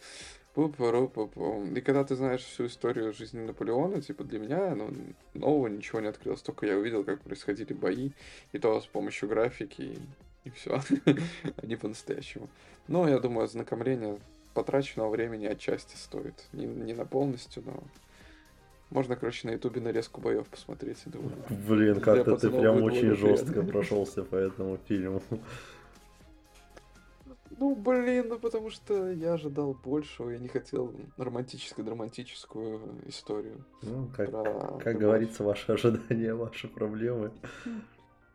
[0.55, 1.77] пу-пу-ру-пу-пу.
[1.77, 4.91] И когда ты знаешь всю историю жизни Наполеона, типа для меня ну,
[5.35, 6.43] нового ничего не открылось.
[6.43, 8.11] Только я увидел, как происходили бои,
[8.53, 9.99] и то с помощью графики, и,
[10.45, 10.81] и все.
[11.57, 12.49] а не по-настоящему.
[12.89, 14.19] Но я думаю, ознакомление
[14.55, 16.35] потраченного времени отчасти стоит.
[16.53, 17.83] Не, не на полностью, но
[18.91, 21.33] можно, короче, на ютубе нарезку боев посмотреть, я думаю.
[21.49, 25.21] Блин, как-то ты прям очень жестко прошелся по этому фильму.
[27.59, 33.65] Ну, блин, ну потому что я ожидал большего, я не хотел романтическую-драматическую историю.
[33.83, 37.33] Ну, как, про как говорится, ваши ожидания, ваши проблемы.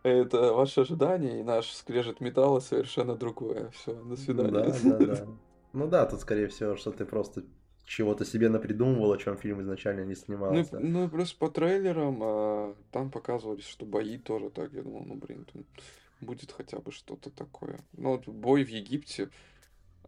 [0.04, 3.70] Это ваши ожидания, и наш скрежет металла совершенно другое.
[3.72, 4.52] Все, до свидания.
[4.52, 5.28] Да, да, да.
[5.74, 7.44] Ну да, тут, скорее всего, что ты просто
[7.86, 10.80] чего-то себе напридумывал, о чем фильм изначально не Ну, снимался.
[10.80, 14.72] ну и плюс по трейлерам а, там показывались, что бои тоже так.
[14.74, 15.66] Я думал, ну блин, там
[16.22, 17.80] будет хотя бы что-то такое.
[17.94, 19.30] Ну вот бой в Египте,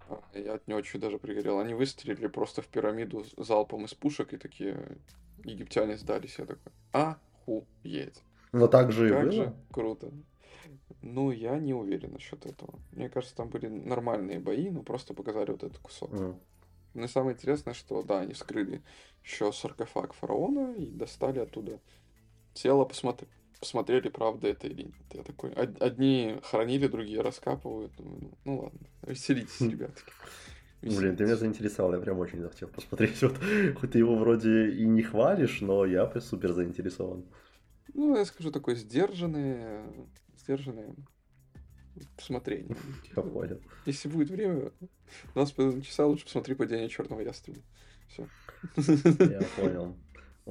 [0.09, 1.59] а, я от него чуть даже пригорел.
[1.59, 4.97] Они выстрелили просто в пирамиду залпом из пушек, и такие
[5.43, 6.37] египтяне сдались.
[6.37, 8.21] Я такой, охуеть.
[8.51, 9.31] Но так же и Как было.
[9.31, 10.11] же круто.
[11.01, 12.79] Ну, я не уверен насчет этого.
[12.91, 16.13] Мне кажется, там были нормальные бои, но просто показали вот этот кусок.
[16.13, 16.39] М.
[16.93, 18.83] Но самое интересное, что, да, они вскрыли
[19.23, 21.79] еще саркофаг фараона и достали оттуда
[22.53, 23.27] тело, посмотри,
[23.61, 24.95] посмотрели, правда это или нет.
[25.13, 27.93] Я такой, одни хоронили, другие раскапывают.
[27.99, 29.69] Ну, ну ладно, веселитесь, хм.
[29.69, 30.11] ребятки.
[30.81, 33.21] Блин, ты меня заинтересовал, я прям очень захотел посмотреть.
[33.21, 33.37] Вот,
[33.79, 37.23] хоть ты его вроде и не хвалишь, но я супер заинтересован.
[37.93, 39.85] Ну, я скажу, такое сдержанное,
[40.37, 40.95] сдержанное
[42.15, 42.75] посмотрение.
[43.15, 43.61] Я понял.
[43.85, 44.71] Если будет время,
[45.35, 47.61] 25 часа лучше посмотри «Падение черного ястреба».
[48.07, 48.27] Все.
[48.77, 49.95] Я понял.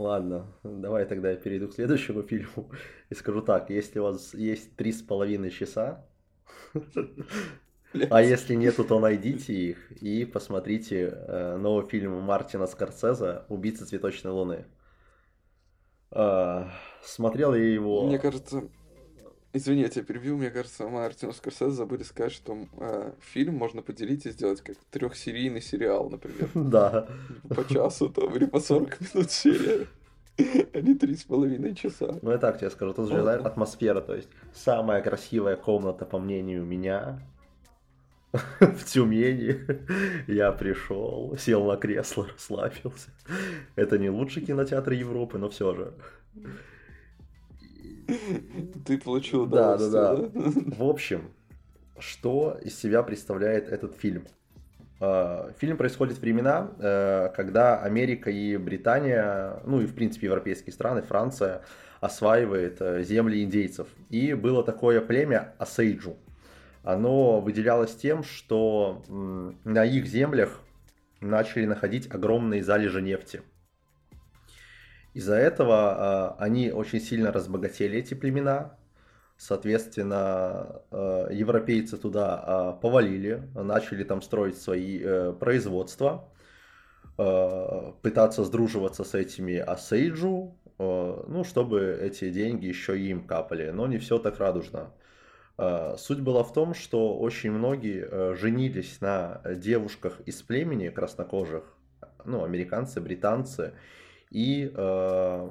[0.00, 2.70] Ладно, давай тогда я перейду к следующему фильму
[3.10, 6.06] и скажу так, если у вас есть три с половиной часа,
[8.10, 14.32] а если нету, то найдите их и посмотрите э, новый фильм Мартина Скорсезе «Убийца цветочной
[14.32, 14.64] луны».
[16.12, 16.64] Э,
[17.02, 18.06] смотрел я его...
[18.06, 18.70] Мне кажется,
[19.52, 20.36] Извини, я тебя перебил.
[20.36, 25.60] Мне кажется, Мартин Скорсезе забыли сказать, что э, фильм можно поделить и сделать как трехсерийный
[25.60, 26.50] сериал, например.
[26.70, 27.08] Да.
[27.48, 29.86] По часу там, или по 40 минут серия.
[30.72, 32.18] А не три с половиной часа.
[32.22, 36.64] Ну, я так тебе скажу, тут же атмосфера, то есть самая красивая комната, по мнению
[36.64, 37.20] меня,
[38.60, 39.60] в Тюмени.
[40.26, 43.10] Я пришел, сел на кресло, расслабился.
[43.76, 45.92] Это не лучший кинотеатр Европы, но все же.
[48.86, 50.30] Ты получил Да, да, да.
[50.34, 51.30] В общем,
[51.98, 54.26] что из себя представляет этот фильм?
[55.00, 60.72] А, фильм происходит в времена, э, когда Америка и Британия, ну и в принципе европейские
[60.72, 61.62] страны, Франция
[62.00, 63.88] осваивает э, земли индейцев.
[64.10, 66.16] И было такое племя Асейджу.
[66.82, 69.02] Оно выделялось тем, что
[69.64, 70.60] на их землях
[71.20, 73.42] начали находить огромные залежи нефти.
[75.20, 78.78] Из-за этого э, они очень сильно разбогатели, эти племена.
[79.37, 86.24] Соответственно, э, европейцы туда э, повалили, начали там строить свои э, производства,
[87.16, 93.68] пытаться сдруживаться с этими Асейджу, ну, чтобы эти деньги еще и им капали.
[93.68, 94.94] Но не все так радужно.
[95.98, 101.64] Суть была в том, что очень многие э, женились на девушках из племени краснокожих,
[102.24, 103.74] ну, американцы, британцы,
[104.30, 105.50] и э,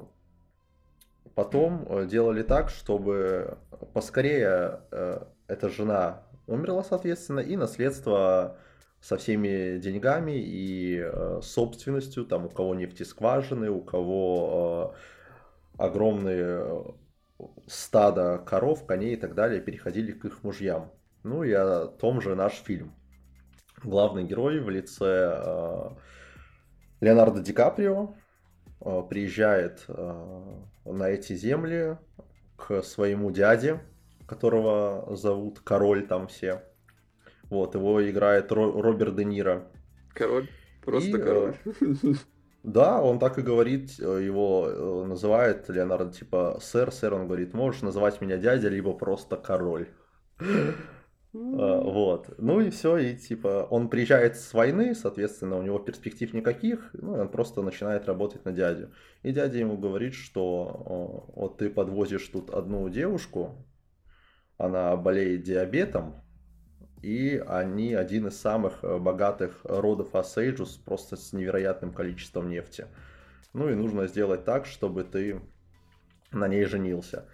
[1.34, 3.58] потом э, делали так, чтобы
[3.92, 8.56] поскорее э, эта жена умерла, соответственно, и наследство
[9.00, 14.94] со всеми деньгами и э, собственностью, там у кого нефтескважины, у кого
[15.78, 16.84] э, огромные э,
[17.66, 20.90] стада коров, коней и так далее переходили к их мужьям.
[21.22, 22.94] Ну и о том же наш фильм.
[23.82, 25.90] Главный герой в лице э,
[27.00, 28.14] Леонардо Ди Каприо,
[28.80, 30.42] приезжает э,
[30.84, 31.98] на эти земли
[32.56, 33.80] к своему дяде,
[34.26, 36.62] которого зовут Король там все.
[37.44, 39.68] Вот, его играет Роберт Де Ниро.
[40.14, 40.48] Король?
[40.84, 41.56] Просто и, король.
[42.62, 48.20] Да, он так и говорит, его называет Леонардо, типа, сэр, сэр, он говорит, можешь называть
[48.20, 49.88] меня дядя, либо просто король.
[51.32, 52.34] А, вот.
[52.38, 57.16] Ну и все, и типа он приезжает с войны, соответственно, у него перспектив никаких, ну
[57.16, 58.92] и он просто начинает работать на дядю.
[59.22, 63.64] И дядя ему говорит, что вот ты подвозишь тут одну девушку,
[64.58, 66.22] она болеет диабетом,
[67.02, 72.86] и они один из самых э, богатых родов осейджей, просто с невероятным количеством нефти.
[73.54, 75.40] Ну и нужно сделать так, чтобы ты
[76.30, 77.26] на ней женился.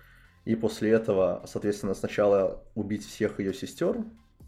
[0.46, 3.96] И после этого, соответственно, сначала убить всех ее сестер,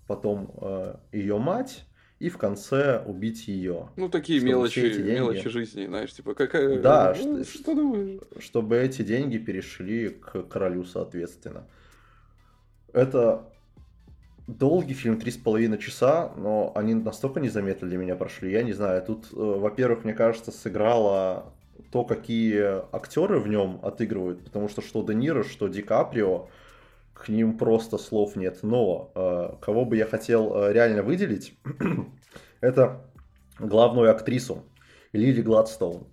[0.07, 1.85] потом э, ее мать,
[2.21, 3.89] и в конце убить ее.
[3.97, 5.11] Ну, такие мелочи, деньги...
[5.11, 6.81] мелочи жизни, знаешь, типа, какая...
[6.81, 8.21] Да, ну, что, что думаешь?
[8.39, 11.67] Чтобы эти деньги перешли к королю, соответственно.
[12.93, 13.53] Это
[14.47, 18.73] долгий фильм, три с половиной часа, но они настолько незаметно для меня прошли, я не
[18.73, 19.03] знаю.
[19.05, 21.53] Тут, э, во-первых, мне кажется, сыграла
[21.91, 26.49] то, какие актеры в нем отыгрывают, потому что что Де Ниро, что Ди Каприо,
[27.19, 28.61] к ним просто слов нет.
[28.63, 31.55] Но э, кого бы я хотел э, реально выделить,
[32.61, 33.05] это
[33.59, 34.65] главную актрису
[35.13, 36.07] Лили Гладстоун.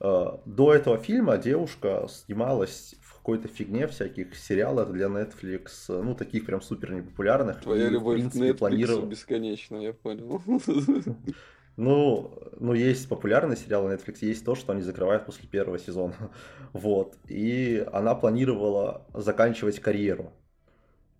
[0.00, 6.46] Э, до этого фильма девушка снималась в какой-то фигне, всяких сериалах для Netflix, ну, таких
[6.46, 7.60] прям супер непопулярных.
[7.60, 9.06] Твоя и, любовь в принципе, к Netflix планировал...
[9.06, 10.42] бесконечна, я понял.
[11.80, 16.14] Ну, ну, есть популярный сериал на Netflix, есть то, что они закрывают после первого сезона.
[16.74, 17.16] Вот.
[17.26, 20.30] И она планировала заканчивать карьеру.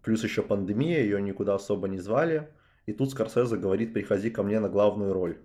[0.05, 2.51] Плюс еще пандемия, ее никуда особо не звали.
[2.85, 5.39] И тут Скорсезе говорит, приходи ко мне на главную роль.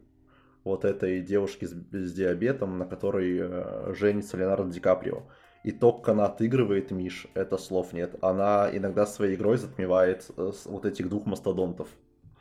[0.65, 5.23] Вот этой девушки с, с диабетом, на которой э, женится Леонардо Ди Каприо.
[5.63, 8.15] И то, как она отыгрывает Миш, это слов нет.
[8.21, 11.87] Она иногда своей игрой затмевает э, вот этих двух мастодонтов.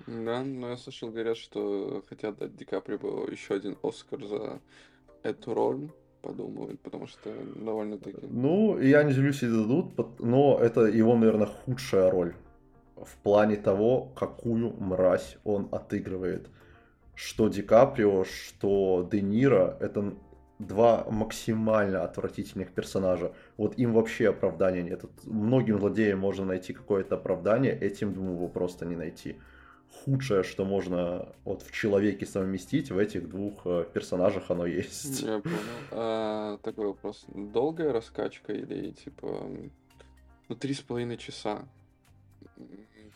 [0.06, 4.60] Да, но я слышал, говорят, что хотят дать Ди Каприо еще один Оскар за
[5.22, 5.90] эту роль,
[6.20, 8.18] подумают, потому что довольно-таки...
[8.22, 12.34] Ну, я не удивлюсь, если дадут, но это его, наверное, худшая роль
[12.96, 16.48] в плане того, какую мразь он отыгрывает.
[17.14, 20.14] Что Ди Каприо, что Де Ниро, это
[20.58, 23.32] два максимально отвратительных персонажа.
[23.56, 25.04] Вот им вообще оправдания нет.
[25.24, 29.36] Многим злодеям можно найти какое-то оправдание, этим двум его просто не найти.
[30.04, 35.22] Худшее, что можно вот в человеке совместить, в этих двух э, персонажах оно есть.
[35.22, 35.56] Я понял.
[35.92, 37.24] А, такой вопрос.
[37.28, 39.48] Долгая раскачка или типа
[40.48, 41.66] ну три с половиной часа?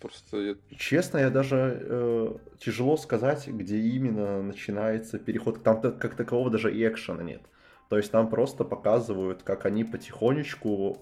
[0.01, 5.63] Просто Честно, я даже э, тяжело сказать, где именно начинается переход.
[5.65, 7.43] Там как такового даже и экшена нет.
[7.89, 10.99] То есть там просто показывают, как они потихонечку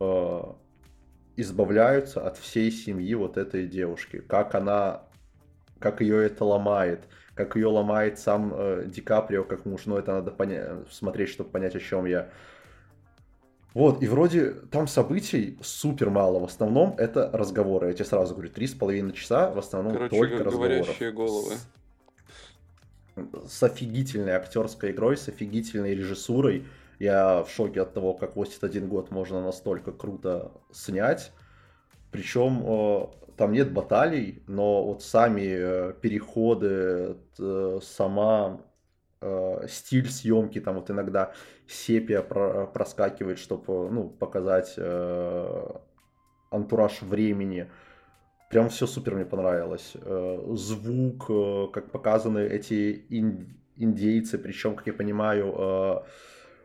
[0.00, 0.40] э,
[1.36, 4.18] избавляются от всей семьи вот этой девушки.
[4.20, 5.02] Как она,
[5.78, 7.04] как ее это ломает.
[7.34, 9.86] Как ее ломает сам э, Ди Каприо как муж.
[9.86, 12.30] Но это надо понять, смотреть, чтобы понять, о чем я.
[13.74, 16.38] Вот, и вроде там событий супер мало.
[16.40, 17.88] В основном это разговоры.
[17.88, 21.00] Я тебе сразу говорю, три с половиной часа в основном Короче, только разговоров.
[21.14, 21.54] головы.
[23.46, 26.66] С офигительной актерской игрой, с офигительной режиссурой.
[27.02, 31.32] Я в шоке от того, как 81 год можно настолько круто снять.
[32.12, 37.16] Причем э, там нет баталий, но вот сами э, переходы,
[37.82, 38.60] сама
[39.20, 41.32] э, стиль съемки, там вот иногда
[41.66, 44.78] сепия про, проскакивает, чтобы ну, показать
[46.52, 47.68] антураж времени.
[48.48, 49.96] Прям все супер мне понравилось.
[50.52, 56.04] Звук, как показаны эти ин, индейцы, причем, как я понимаю,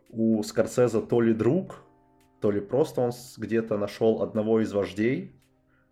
[0.10, 1.84] у Скорсеза то ли друг,
[2.42, 5.38] то ли просто он где-то нашел одного из вождей,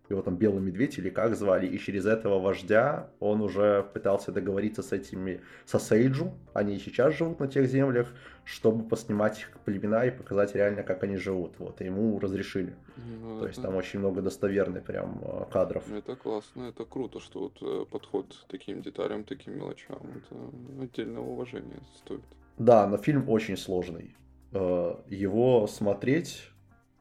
[0.08, 4.82] его там Белый Медведь или как звали, и через этого вождя он уже пытался договориться
[4.82, 8.08] с этими, со Сейджу, они сейчас живут на тех землях,
[8.44, 12.76] чтобы поснимать их племена и показать реально, как они живут, вот, и ему разрешили.
[12.96, 13.46] Ну, То это...
[13.48, 15.90] есть там очень много достоверных прям э, кадров.
[15.90, 21.22] Это классно, это круто, что вот э, подход к таким деталям, таким мелочам, это отдельное
[21.22, 22.22] уважение стоит.
[22.58, 24.16] Да, но фильм очень сложный.
[24.52, 26.50] Э, его смотреть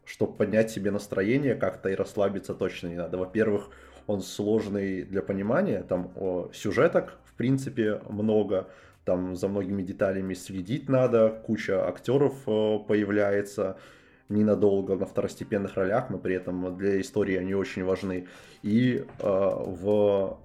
[0.06, 3.18] чтобы поднять себе настроение как-то и расслабиться точно не надо.
[3.18, 3.70] Во-первых,
[4.08, 6.12] он сложный для понимания, там
[6.53, 8.70] сюжеток, в принципе, много,
[9.03, 13.78] там за многими деталями следить надо, куча актеров о, появляется
[14.30, 18.28] ненадолго на второстепенных ролях, но при этом для истории они очень важны.
[18.62, 20.39] И э, в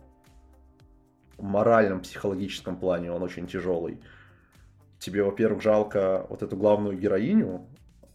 [1.39, 4.01] моральном, психологическом плане он очень тяжелый.
[5.01, 7.67] Тебе, во-первых, жалко вот эту главную героиню,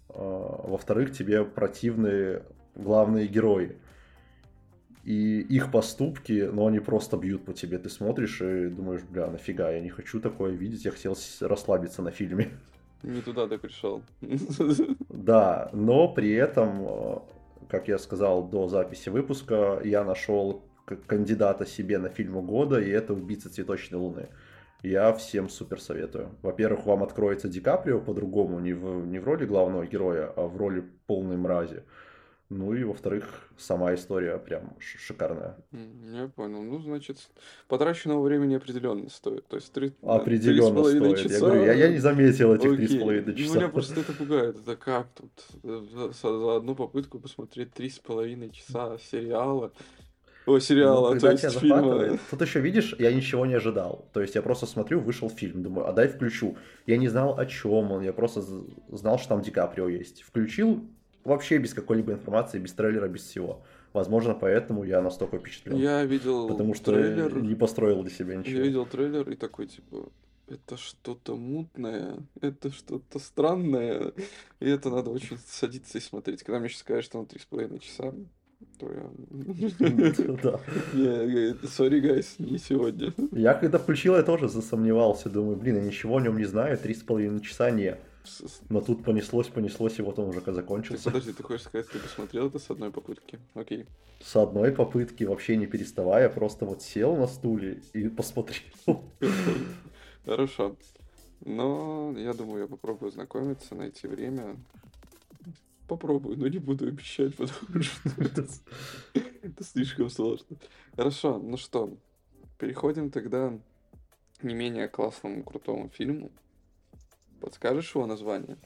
[0.10, 2.44] а, во-вторых, тебе противны
[2.76, 3.76] главные герои.
[5.04, 7.80] И их поступки, ну, они просто бьют по тебе.
[7.80, 12.12] Ты смотришь и думаешь, бля, нафига, я не хочу такое видеть, я хотел расслабиться на
[12.12, 12.52] фильме.
[13.02, 14.02] Не туда ты пришел.
[15.10, 17.24] Да, но при этом, а,
[17.68, 20.64] как я сказал до записи выпуска, я нашел
[21.08, 24.28] кандидата себе на фильм года, и это «Убийца цветочной луны»
[24.90, 26.36] я всем супер советую.
[26.42, 30.58] Во-первых, вам откроется Ди Каприо по-другому, не в, не в роли главного героя, а в
[30.58, 31.84] роли полной мрази.
[32.50, 35.58] Ну и, во-вторых, сама история прям шикарная.
[35.72, 36.62] Я понял.
[36.62, 37.18] Ну, значит,
[37.68, 38.80] потраченного времени опреза
[39.10, 39.48] стоит.
[39.48, 41.18] То есть три, определенно стоит.
[41.18, 41.34] Часа...
[41.34, 43.54] Я, говорю, я, я не заметил этих три с половиной часа.
[43.54, 44.60] Ну, меня просто это пугает.
[44.60, 45.32] Это как тут
[45.64, 49.72] за, за одну попытку посмотреть три с половиной часа сериала.
[50.46, 52.20] О, сериала, ну, то есть фильма.
[52.30, 54.08] Тут еще, видишь, я ничего не ожидал.
[54.14, 56.58] То есть я просто смотрю, вышел фильм, думаю, а дай включу.
[56.86, 58.44] Я не знал, о чем он, я просто
[58.90, 60.22] знал, что там Ди Каприо есть.
[60.22, 60.86] Включил
[61.24, 63.64] вообще без какой-либо информации, без трейлера, без всего.
[63.94, 65.78] Возможно, поэтому я настолько впечатлен.
[65.78, 68.58] Я видел Потому что трейлер, не построил для себя ничего.
[68.58, 70.10] Я видел трейлер и такой, типа,
[70.48, 74.14] это что-то мутное, это что-то странное,
[74.60, 76.44] и это надо очень садиться и смотреть.
[76.44, 78.14] Когда мне сейчас скажут, что на три с половиной часа,
[78.80, 79.04] то я...
[81.68, 83.14] Sorry, guys, не сегодня.
[83.32, 85.30] Я когда включил, я тоже засомневался.
[85.30, 87.98] Думаю, блин, я ничего о нем не знаю, три с половиной часа не.
[88.70, 91.06] Но тут понеслось, понеслось, и вот он уже закончился.
[91.06, 93.40] Так, подожди, ты хочешь сказать, ты посмотрел это с одной попытки?
[93.54, 93.86] Окей.
[94.20, 99.04] С одной попытки, вообще не переставая, просто вот сел на стуле и посмотрел.
[100.26, 100.76] Хорошо.
[101.42, 104.58] Но я думаю, я попробую знакомиться, найти время.
[105.88, 108.10] Попробую, но не буду обещать, потому что
[109.44, 110.58] это, слишком сложно.
[110.96, 111.96] Хорошо, ну что,
[112.58, 113.54] переходим тогда
[114.40, 116.32] к не менее классному, крутому фильму.
[117.40, 118.58] Подскажешь его название?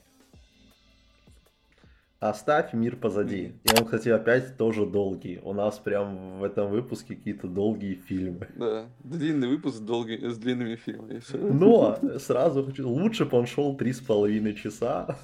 [2.19, 3.53] Оставь мир позади.
[3.63, 5.39] И он, кстати, опять тоже долгий.
[5.41, 8.49] У нас прям в этом выпуске какие-то долгие фильмы.
[8.55, 11.21] Да, длинный выпуск долгий, с длинными фильмами.
[11.33, 12.89] Но сразу хочу...
[12.89, 15.17] Лучше бы он шел три с половиной часа,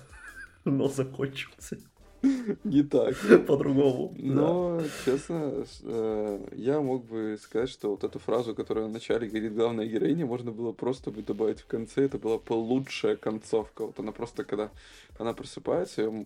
[0.77, 1.77] но закончился
[2.63, 3.15] Не так.
[3.47, 4.13] по-другому.
[4.17, 4.23] Да.
[4.23, 9.27] Но, честно, с- э, я мог бы сказать, что вот эту фразу, которую в начале
[9.27, 12.05] говорит главная героиня, можно было просто бы добавить в конце.
[12.05, 13.85] Это была бы лучшая концовка.
[13.85, 14.71] Вот она просто, когда
[15.19, 16.25] она просыпается, м-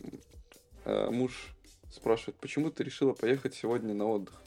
[0.86, 1.54] э, муж
[1.92, 4.42] спрашивает, почему ты решила поехать сегодня на отдых?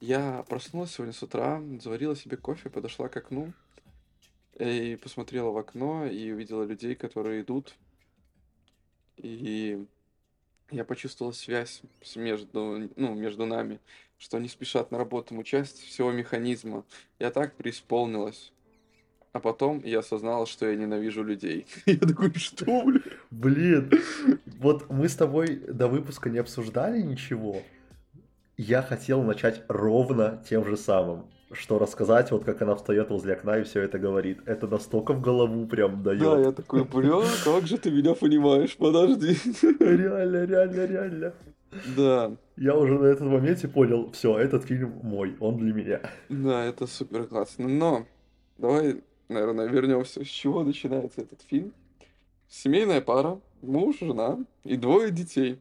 [0.00, 3.52] Я проснулась сегодня с утра, заварила себе кофе, подошла к окну
[4.58, 7.74] и посмотрела в окно и увидела людей, которые идут.
[9.22, 9.84] И
[10.70, 11.82] я почувствовал связь
[12.14, 13.80] между, ну, между нами,
[14.18, 16.84] что они спешат на работу, мы часть всего механизма.
[17.18, 18.52] Я так преисполнилась.
[19.32, 21.66] А потом я осознала, что я ненавижу людей.
[21.86, 23.02] Я такой, что, блин?
[23.30, 23.90] Блин,
[24.58, 27.62] вот мы с тобой до выпуска не обсуждали ничего.
[28.56, 31.30] Я хотел начать ровно тем же самым.
[31.52, 34.38] Что рассказать, вот как она встает возле окна и все это говорит.
[34.46, 36.20] Это настолько в голову прям дает.
[36.20, 39.36] Да, я такой, бля, как же ты меня понимаешь, подожди.
[39.80, 41.32] Реально, реально, реально.
[41.96, 46.00] Да, Я уже на этом моменте понял, все, этот фильм мой, он для меня.
[46.28, 47.68] да, это супер классно.
[47.68, 48.06] Но
[48.58, 50.24] давай, наверное, вернемся.
[50.24, 51.72] С чего начинается этот фильм?
[52.48, 55.58] Семейная пара, муж, жена и двое детей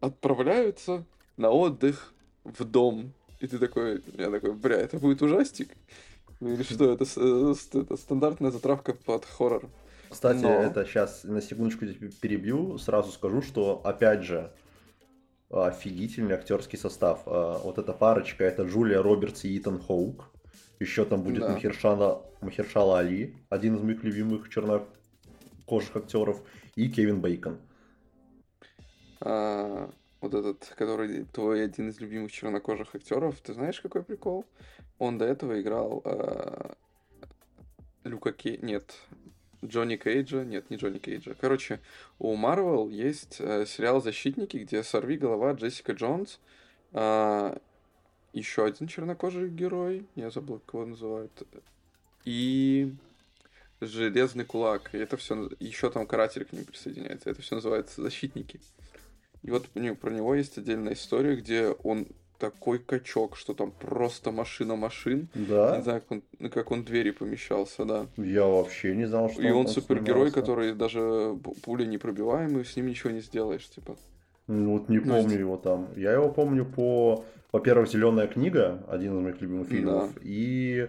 [0.00, 1.04] отправляются
[1.36, 2.12] на отдых
[2.44, 3.12] в дом.
[3.40, 5.70] И ты такой, я такой, бля, это будет ужастик?
[6.40, 9.68] Ну Или что, это, э, это стандартная затравка под хоррор.
[10.10, 11.84] Кстати, Но- это сейчас на секундочку
[12.20, 14.52] перебью, сразу скажу, что опять же
[15.50, 17.22] офигительный актерский состав.
[17.26, 20.30] А, Вот эта парочка, это Джулия Робертс и Итан Хоук.
[20.80, 21.50] Еще там будет Да.
[21.50, 26.40] Махершана, Махершала Али, один из моих любимых чернокожих актеров,
[26.76, 27.58] и Кевин Бейкон.
[29.20, 29.90] А,
[30.20, 34.44] вот этот, который твой один из любимых чернокожих актеров, ты знаешь, какой прикол?
[34.98, 36.74] Он до этого играл а,
[38.04, 38.58] Люка Кей...
[38.62, 38.94] Нет,
[39.64, 40.44] Джонни Кейджа.
[40.44, 41.34] Нет, не Джонни Кейджа.
[41.40, 41.80] Короче,
[42.18, 46.40] у Марвел есть э, сериал «Защитники», где сорви голова Джессика Джонс.
[46.92, 50.06] еще один чернокожий герой.
[50.14, 51.32] Я забыл, как его называют.
[52.24, 52.94] И
[53.80, 54.90] Железный кулак.
[54.92, 55.48] И это все...
[55.60, 57.30] Еще там каратель к ним присоединяется.
[57.30, 58.60] Это все называется «Защитники».
[59.42, 59.66] И вот
[60.00, 62.06] про него есть отдельная история, где он
[62.38, 65.28] такой качок, что там просто машина машин.
[65.34, 65.80] Не Да?
[65.82, 66.10] знаю, как
[66.40, 68.06] он, как он в двери помещался, да.
[68.16, 70.40] Я вообще не знал, что И он там супергерой, снимался.
[70.40, 73.96] который даже пу- пуля непробиваемый, с ним ничего не сделаешь, типа.
[74.46, 75.88] Ну, вот не Ну, есть- помню его там.
[75.96, 80.88] Я его помню по, во-первых, Зеленая книга, один из моих любимых фильмов, и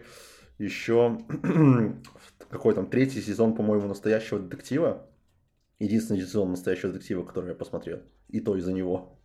[0.60, 1.18] еще
[2.50, 5.06] какой там третий сезон, по-моему, настоящего детектива.
[5.80, 8.02] Единственный сезон настоящего детектива, который я посмотрел.
[8.28, 9.18] И то из-за него.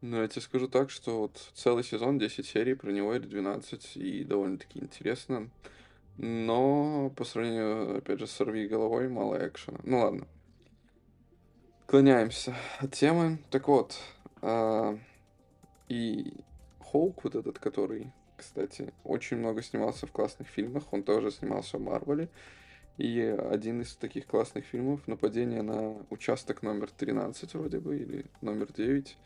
[0.00, 3.96] Ну, я тебе скажу так, что вот целый сезон, 10 серий про него или 12,
[3.96, 5.50] и довольно-таки интересно.
[6.16, 9.78] Но по сравнению, опять же, с «Сорви головой» мало экшена.
[9.82, 10.28] Ну ладно.
[11.86, 13.38] Клоняемся от темы.
[13.50, 13.98] Так вот,
[14.42, 14.96] а,
[15.88, 16.34] и
[16.80, 21.80] Хоук, вот этот, который, кстати, очень много снимался в классных фильмах, он тоже снимался в
[21.80, 22.28] Марвеле.
[22.96, 28.68] И один из таких классных фильмов «Нападение на участок номер 13» вроде бы, или номер
[28.72, 29.16] 9,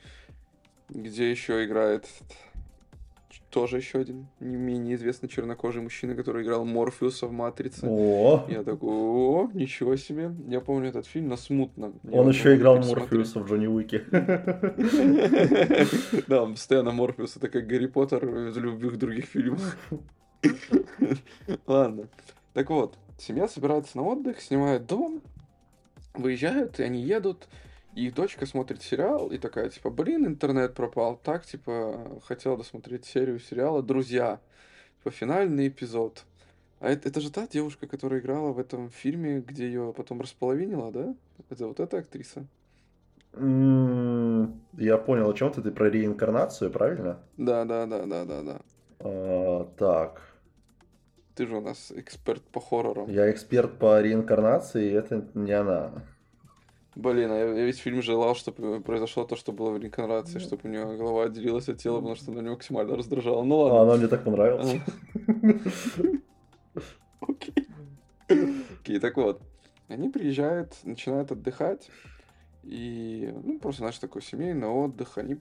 [0.88, 2.06] где еще играет
[3.50, 7.86] тоже еще один не менее известный чернокожий мужчина, который играл Морфеуса в «Матрице».
[7.86, 10.32] О, Я такой, о, ничего себе.
[10.46, 11.92] Я помню этот фильм, но смутно.
[12.04, 12.78] Я он еще играл.
[12.78, 14.04] Морфеуса в Джонни Уике.
[16.26, 19.76] Да, он постоянно Морфеус, это как Гарри Поттер из любых других фильмов.
[21.66, 22.08] Ладно.
[22.52, 25.22] Так вот, семья собирается на отдых, снимают дом,
[26.14, 27.48] выезжают, и они едут,
[27.94, 31.16] и их дочка смотрит сериал, и такая, типа, блин, интернет пропал.
[31.16, 34.40] Так, типа, хотела досмотреть серию сериала «Друзья».
[34.98, 36.24] Типа, финальный эпизод.
[36.80, 40.92] А это, это же та девушка, которая играла в этом фильме, где ее потом располовинила,
[40.92, 41.14] да?
[41.50, 42.46] Это вот эта актриса?
[43.34, 47.18] М, Я понял, о чем ты, ты про реинкарнацию, правильно?
[47.38, 48.60] Да, да, да, да, да, да.
[49.00, 50.27] А, Так,
[51.38, 53.08] Ты же у нас эксперт по хоррорам.
[53.08, 55.92] я эксперт по реинкарнации, это не она.
[56.96, 60.62] Блин, а я, я весь фильм желал, чтобы произошло то, что было в реинкарнации, чтобы
[60.64, 63.44] у нее голова отделилась от тела, потому что она меня максимально раздражала.
[63.44, 63.82] Ну А ладно.
[63.82, 64.80] она мне так понравилась.
[67.20, 67.68] Окей.
[68.80, 69.40] Окей, так вот.
[69.86, 71.88] Они приезжают, начинают отдыхать.
[72.64, 75.18] И, ну, просто, знаешь, такой семейный отдых.
[75.18, 75.36] Они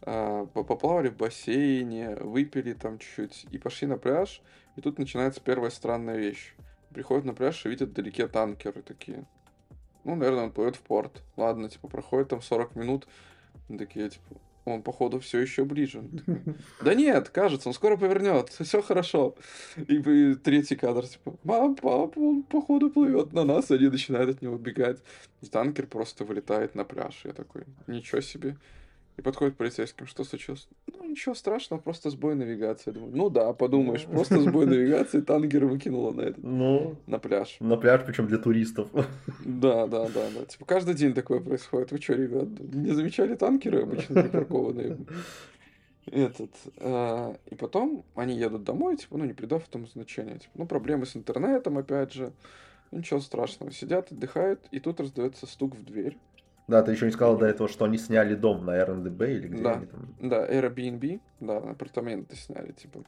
[0.00, 4.40] а, по- поплавали в бассейне, выпили там чуть-чуть и пошли на пляж.
[4.76, 6.54] И тут начинается первая странная вещь.
[6.90, 9.24] Приходят на пляж и видят вдалеке танкеры такие.
[10.04, 11.22] ну, наверное, он плывет в порт.
[11.36, 13.06] Ладно, типа, проходит там 40 минут,
[13.68, 16.04] такие, типа, он, походу, все еще ближе.
[16.82, 19.34] Да нет, кажется, он скоро повернет, все хорошо.
[19.76, 24.42] И, и третий кадр, типа, мам, папа, он, походу, плывет на нас, они начинают от
[24.42, 25.02] него бегать.
[25.40, 27.22] И танкер просто вылетает на пляж.
[27.24, 28.56] Я такой, ничего себе.
[29.18, 30.68] И подходит полицейским, что случилось?
[30.86, 32.92] Ну, ничего страшного, просто сбой навигации.
[32.92, 37.56] Думаю, ну да, подумаешь, просто сбой навигации, танкер выкинуло на этот, Ну, на пляж.
[37.60, 38.88] на пляж, причем для туристов.
[39.44, 40.44] Да, да, да, да.
[40.46, 41.92] Типа каждый день такое происходит.
[41.92, 44.96] Вы что, ребят, не замечали танкеры обычно припаркованные?
[46.06, 46.50] Этот.
[46.78, 50.38] а, и потом они едут домой, типа, ну, не придав этому значения.
[50.38, 52.32] Типа, ну, проблемы с интернетом, опять же.
[52.90, 53.72] Ничего страшного.
[53.72, 56.18] Сидят, отдыхают, и тут раздается стук в дверь.
[56.68, 59.62] Да, ты еще не сказал до этого, что они сняли дом на РНДБ или где
[59.62, 59.72] Да.
[59.74, 60.14] они там.
[60.20, 63.04] Да, Airbnb, да, апартаменты сняли, типа.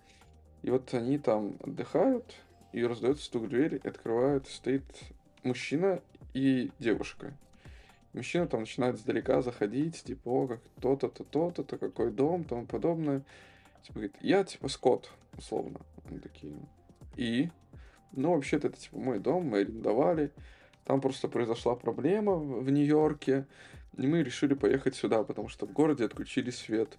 [0.62, 2.24] И вот они там отдыхают,
[2.72, 4.84] и раздается стук в дверь, и открывают, стоит
[5.44, 6.00] мужчина
[6.32, 7.32] и девушка.
[8.12, 12.64] Мужчина там начинает издалека заходить, типа, о, как то-то, то, то-то, то, какой дом, тому
[12.66, 13.22] подобное.
[13.82, 15.80] Типа, говорит, я, типа, Скотт, условно.
[16.09, 16.55] Они такие,
[17.16, 17.50] и?
[18.12, 20.30] Ну, вообще-то, это, типа, мой дом, мы арендовали.
[20.85, 23.47] Там просто произошла проблема в Нью-Йорке,
[23.97, 26.97] и мы решили поехать сюда, потому что в городе отключили свет.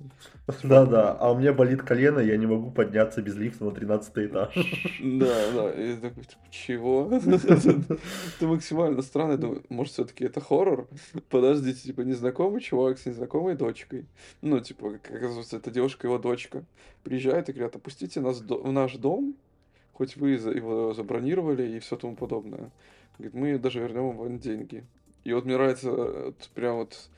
[0.64, 4.56] Да-да, а у меня болит колено, я не могу подняться без лифта на 13 этаж.
[5.04, 7.12] Да, да, и такой, типа, чего?
[7.22, 10.88] Это максимально странно, я думаю, может, все-таки это хоррор?
[11.30, 14.06] Подождите, типа, незнакомый чувак с незнакомой дочкой.
[14.42, 16.64] Ну, типа, как оказывается, это девушка его дочка.
[17.04, 19.36] Приезжает и говорят, опустите нас в наш дом,
[19.94, 22.72] хоть вы его забронировали и все тому подобное.
[23.18, 24.86] Говорит, мы даже вернем вам деньги.
[25.24, 27.10] И вот мне нравится э, вот прям вот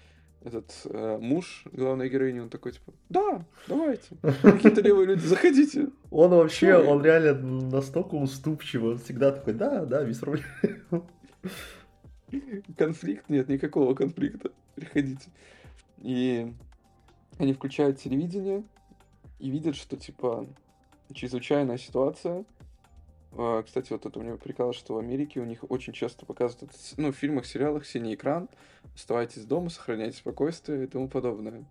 [0.44, 5.90] этот э, муж главной героини, он такой, типа, да, давайте, какие-то левые люди, заходите.
[6.12, 6.86] Он вообще, Ой.
[6.86, 7.34] он реально
[7.70, 10.46] настолько уступчивый, он всегда такой, да, да, без проблем.
[12.78, 13.30] Конфликт?
[13.30, 14.52] Нет, никакого конфликта.
[14.76, 15.30] Приходите.
[16.00, 16.54] И
[17.40, 18.64] они включают телевидение
[19.40, 20.48] и видят, что, типа,
[21.14, 22.46] чрезвычайная ситуация.
[23.38, 26.72] А, Кстати, вот это у меня прикол, что в Америке у них очень часто показывают,
[26.98, 28.50] ну, в фильмах, сериалах синий экран,
[28.96, 31.66] оставайтесь дома, сохраняйте спокойствие и тому подобное.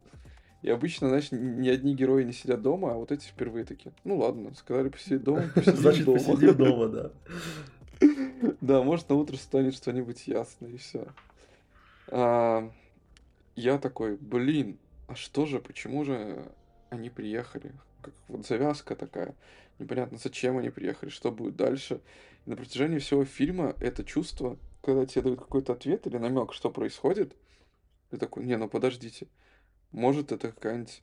[0.62, 3.92] И обычно, знаешь, ни одни герои не сидят дома, а вот эти впервые такие.
[4.04, 6.18] Ну ладно, сказали посидеть дома, посидим Значит, дома.
[6.18, 7.10] посидим дома, да.
[8.60, 11.06] Да, может, на утро станет что-нибудь ясно, и все.
[12.10, 16.44] я такой, блин, а что же, почему же
[16.90, 17.72] они приехали?
[18.06, 19.34] Как вот завязка такая.
[19.78, 22.00] Непонятно, зачем они приехали, что будет дальше.
[22.46, 26.70] И на протяжении всего фильма это чувство, когда тебе дают какой-то ответ или намек, что
[26.70, 27.34] происходит,
[28.10, 29.26] ты такой, не, ну подождите,
[29.90, 31.02] может это какая-нибудь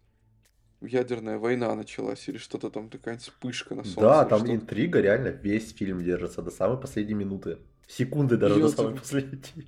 [0.82, 3.99] ядерная война началась или что-то там, какая-нибудь вспышка на солнце.
[3.99, 4.56] Да, там что-то.
[4.56, 7.58] интрига реально весь фильм держится до самой последней минуты.
[7.88, 9.68] Секунды даже Я до самой так- последней.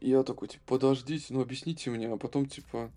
[0.00, 2.90] И я такой, типа, подождите, ну объясните мне, а потом, типа,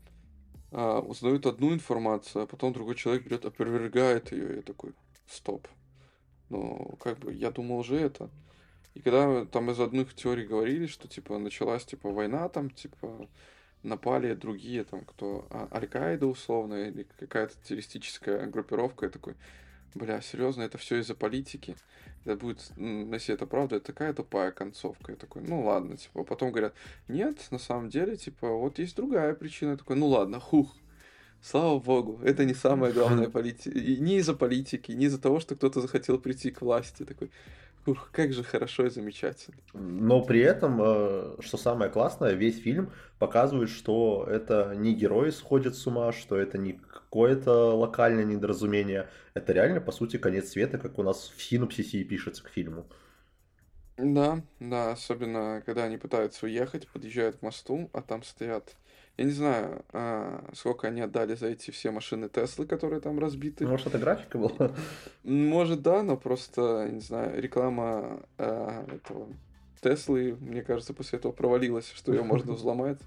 [0.72, 4.94] а, узнают одну информацию, а потом другой человек берет, опровергает ее, я такой,
[5.28, 5.68] стоп.
[6.50, 8.30] Ну, как бы, я думал же это.
[8.94, 13.28] И когда там из одних теорий говорили, что, типа, началась, типа, война, там, типа,
[13.84, 19.36] напали другие, там, кто, а, Аль-Каида, условно, или какая-то террористическая группировка, я такой,
[19.94, 21.76] бля, серьезно, это все из-за политики?
[22.28, 25.14] Это будет, если это правда, это такая тупая концовка.
[25.14, 26.74] Я такой, ну ладно, типа, потом говорят,
[27.08, 29.72] нет, на самом деле, типа, вот есть другая причина.
[29.72, 30.76] Я такой, ну ладно, хух.
[31.42, 33.78] Слава богу, это не самая главная политика.
[33.78, 37.04] И не из-за политики, не из-за того, что кто-то захотел прийти к власти.
[37.04, 37.32] Такой,
[37.86, 39.58] ух, как же хорошо и замечательно.
[39.74, 45.76] Но при этом, э, что самое классное, весь фильм показывает, что это не герои сходят
[45.76, 46.80] с ума, что это не
[47.18, 49.08] какое-то локальное недоразумение.
[49.34, 52.86] Это реально, по сути, конец света, как у нас в синопсисе и пишется к фильму.
[53.98, 58.76] Да, да, особенно когда они пытаются уехать, подъезжают к мосту, а там стоят.
[59.18, 63.66] Я не знаю, а, сколько они отдали за эти все машины Теслы, которые там разбиты.
[63.66, 64.72] Может, это графика была?
[65.24, 69.28] Может, да, но просто, не знаю, реклама э, этого
[69.82, 73.00] Теслы, мне кажется, после этого провалилась, что ее можно взломать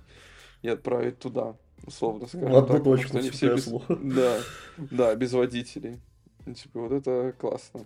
[0.63, 1.55] и отправить туда,
[1.87, 3.69] условно скажем одну так, точку они все без...
[3.89, 4.39] Да,
[4.79, 6.01] да, без водителей.
[6.47, 7.85] И, Типа, вот это классно.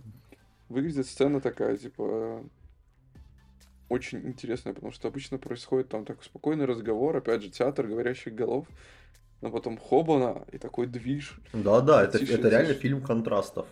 [0.69, 2.43] Выглядит сцена такая, типа,
[3.89, 8.67] очень интересная, потому что обычно происходит там такой спокойный разговор, опять же, театр говорящих голов,
[9.41, 11.39] но потом хобана и такой движ.
[11.53, 13.67] Да-да, это, это реально фильм контрастов.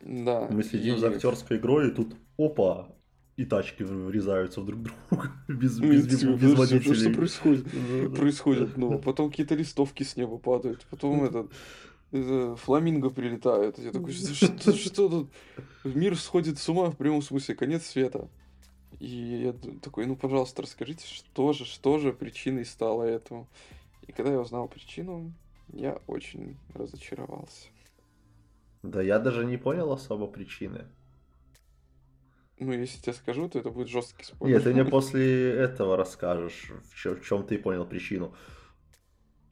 [0.00, 0.48] Да.
[0.50, 2.88] Мы следим и- за актерской игрой, и тут опа,
[3.36, 7.14] и тачки врезаются в друг друга без, Ну, без, без- типа, без подожди, Что водителей.
[7.14, 7.64] происходит?
[7.64, 8.16] Да-да.
[8.16, 11.50] происходит, ну, потом какие-то листовки с неба падают, потом этот
[12.12, 13.78] это, фламинго прилетают.
[13.78, 15.30] Я такой, что, что, что тут?
[15.84, 18.28] Мир сходит с ума в прямом смысле, конец света.
[19.00, 23.48] И я такой, ну, пожалуйста, расскажите, что же, что же причиной стало этому.
[24.06, 25.32] И когда я узнал причину,
[25.72, 27.68] я очень разочаровался.
[28.82, 30.84] Да я даже не понял особо причины.
[32.64, 34.56] Ну, если тебе скажу, то это будет жесткий спойлер.
[34.56, 38.34] Нет, ты мне после этого расскажешь, в чем, в чем ты понял причину.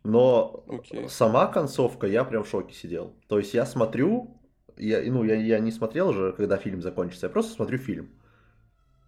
[0.02, 1.08] Но okay.
[1.08, 3.14] сама концовка, я прям в шоке сидел.
[3.28, 4.40] То есть я смотрю,
[4.76, 8.11] я, ну, я, я не смотрел уже, когда фильм закончится, я просто смотрю фильм.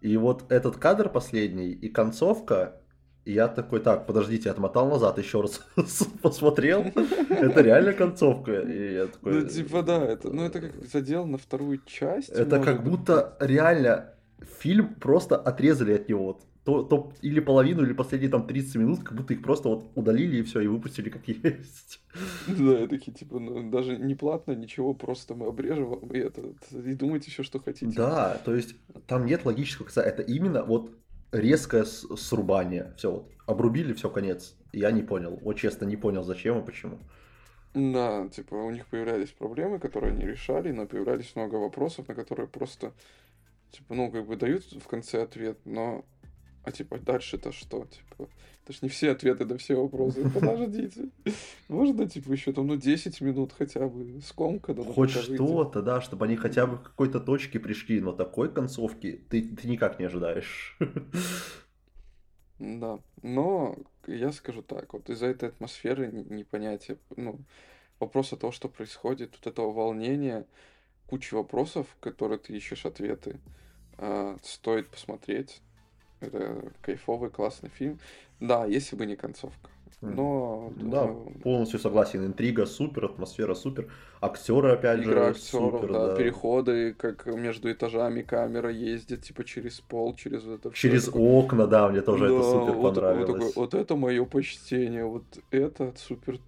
[0.00, 2.82] И вот этот кадр последний и концовка,
[3.25, 5.64] и я такой, так, подождите, отмотал назад, еще раз
[6.23, 6.85] посмотрел.
[7.29, 8.61] Это реально концовка.
[8.61, 9.33] И я такой...
[9.35, 12.31] Ну, типа, да, это, ну, это как задел на вторую часть.
[12.31, 14.14] Это как будто реально
[14.59, 16.41] фильм просто отрезали от него.
[16.64, 20.39] То, то или половину, или последние там 30 минут, как будто их просто вот удалили
[20.39, 22.01] и все, и выпустили как есть.
[22.47, 27.31] Да, такие, типа, ну, даже не платно, ничего, просто мы обрежем и это, и думайте
[27.31, 27.97] еще, что хотите.
[27.97, 28.77] Да, то есть
[29.09, 30.93] там нет логического это именно вот
[31.33, 32.93] резкое срубание.
[32.97, 34.55] Все, вот, обрубили, все, конец.
[34.72, 35.39] Я не понял.
[35.43, 36.99] Вот честно, не понял, зачем и почему.
[37.74, 42.47] Да, типа, у них появлялись проблемы, которые они решали, но появлялись много вопросов, на которые
[42.47, 42.93] просто,
[43.70, 46.05] типа, ну, как бы дают в конце ответ, но
[46.65, 47.87] а типа дальше-то что?
[47.87, 48.29] Типа,
[48.65, 50.29] это ж не все ответы на все вопросы.
[50.35, 51.09] Подождите.
[51.69, 54.85] Можно, типа, еще там, ну, 10 минут хотя бы скомкано.
[54.85, 59.43] Хоть что-то, да, чтобы они хотя бы к какой-то точке пришли, но такой концовки ты,
[59.43, 60.79] ты никак не ожидаешь.
[62.59, 67.41] Да, но я скажу так, вот из-за этой атмосферы непонятия, ну,
[67.99, 70.47] вопроса того, что происходит, вот этого волнения,
[71.09, 73.41] куча вопросов, которые ты ищешь ответы,
[73.99, 75.61] э, стоит посмотреть.
[76.23, 77.99] Это кайфовый, классный фильм.
[78.41, 79.70] Да, если бы не концовка.
[80.03, 80.73] Но...
[80.77, 81.07] Да,
[81.45, 82.27] полностью согласен.
[82.27, 83.89] Интрига супер, атмосфера супер.
[84.20, 86.16] Актеры, опять Игра же, актеров, супер, да, да.
[86.16, 91.12] Переходы, как между этажами камера ездит, типа через пол, через это Через все.
[91.12, 93.29] окна, да, мне тоже да, это супер вот, понравилось.
[93.29, 96.39] Вот, такой, вот это мое почтение, вот это супер,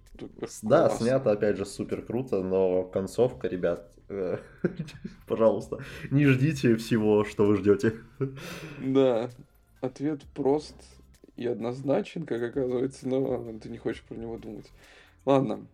[0.61, 1.05] Да, классно.
[1.05, 4.37] снято, опять же, супер круто, но концовка, ребят, э,
[5.27, 5.79] пожалуйста,
[6.11, 7.93] не ждите всего, что вы ждете.
[8.79, 9.29] Да,
[9.85, 10.75] ответ прост
[11.35, 14.71] и однозначен, как оказывается, но ты не хочешь про него думать.
[15.25, 15.65] Ладно,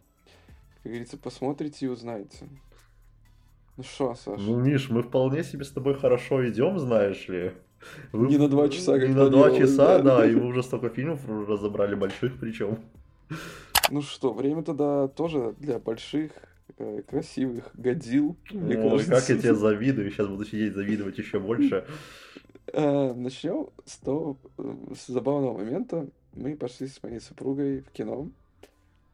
[0.84, 2.48] как говорится, посмотрите и узнаете.
[3.78, 4.42] Ну что, Саша?
[4.42, 7.54] Ну, Миш, мы вполне себе с тобой хорошо идем, знаешь ли.
[8.12, 8.28] Вы...
[8.28, 10.90] Не на два часа, как Не на два часа, да, да, и мы уже столько
[10.90, 12.80] фильмов разобрали, больших причем.
[13.90, 16.32] Ну что, время тогда тоже для больших,
[16.78, 18.38] э, красивых годил.
[18.52, 21.86] Ой, как я тебе завидую, сейчас буду сидеть завидовать еще больше.
[22.74, 26.08] Э, Начнем с того, э, с забавного момента.
[26.34, 28.30] Мы пошли с моей супругой в кино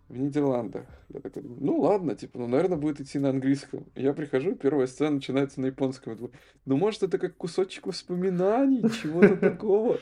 [0.09, 0.85] в Нидерландах.
[1.09, 3.85] Я такой ну ладно, типа, ну, наверное, будет идти на английском.
[3.95, 6.13] Я прихожу, первая сцена начинается на японском.
[6.13, 6.33] Я думаю,
[6.65, 9.97] ну, может, это как кусочек воспоминаний, чего-то такого.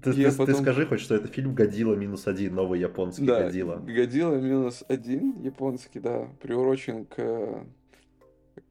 [0.00, 0.46] Ты, ты, потом...
[0.46, 3.48] ты скажи хоть, что это фильм «Годила минус один», новый японский да.
[3.50, 7.66] «Годила минус один», японский, да, приурочен к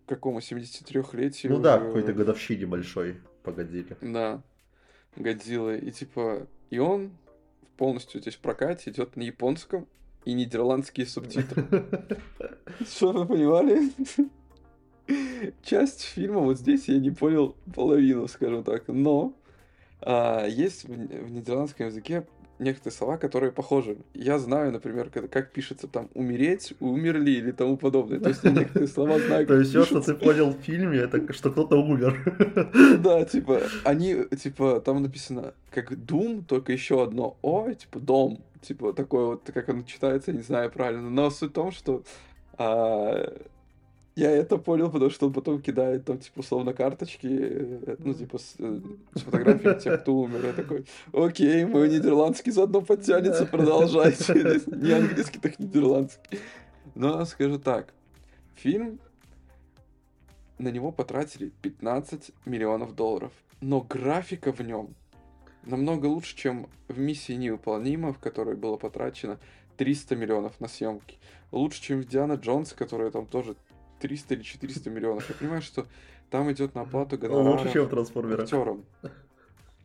[0.07, 1.53] какому 73-летию.
[1.53, 3.95] Ну да, какой-то годовщине большой погодили.
[4.01, 4.41] Да,
[5.15, 5.77] Годзиллы.
[5.79, 7.11] И типа, и он
[7.77, 9.87] полностью здесь в прокате идет на японском
[10.25, 11.65] и нидерландские субтитры.
[12.87, 13.91] Что вы понимали?
[15.63, 18.87] Часть фильма вот здесь я не понял половину, скажу так.
[18.87, 19.33] Но
[20.01, 22.25] а, есть в, в нидерландском языке
[22.61, 23.97] некоторые слова, которые похожи.
[24.13, 28.19] Я знаю, например, как, как пишется там «умереть», «умерли» или тому подобное.
[28.19, 31.33] То есть я некоторые слова знаю, То есть все, что ты понял в фильме, это
[31.33, 32.15] что кто-то умер.
[33.01, 38.43] Да, типа, они, типа, там написано как «дум», только еще одно «о», типа «дом».
[38.61, 41.09] Типа, такое вот, как оно читается, не знаю правильно.
[41.09, 42.03] Но суть в том, что
[42.57, 43.33] а,
[44.15, 48.37] я это понял, потому что он потом кидает там, типа, условно, карточки, э, ну, типа,
[48.37, 48.79] с, э,
[49.15, 50.45] с фотографией тех, кто умер.
[50.45, 54.33] Я такой, окей, мой нидерландский заодно подтянется, продолжайте.
[54.67, 56.39] Не английский, так нидерландский.
[56.95, 57.93] Но скажу так,
[58.55, 58.99] фильм,
[60.57, 63.31] на него потратили 15 миллионов долларов.
[63.61, 64.93] Но графика в нем
[65.63, 69.39] намного лучше, чем в «Миссии невыполнима», в которой было потрачено
[69.77, 71.17] 300 миллионов на съемки.
[71.51, 73.55] Лучше, чем в «Диана Джонс», которая там тоже
[74.01, 75.29] 300 или 400 миллионов.
[75.29, 75.85] Я понимаю, что
[76.29, 78.43] там идет на оплату гонораров Лучше, чем трансформеры.
[78.43, 78.85] актерам.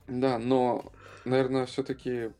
[0.08, 0.84] Да, но,
[1.24, 2.30] наверное, все-таки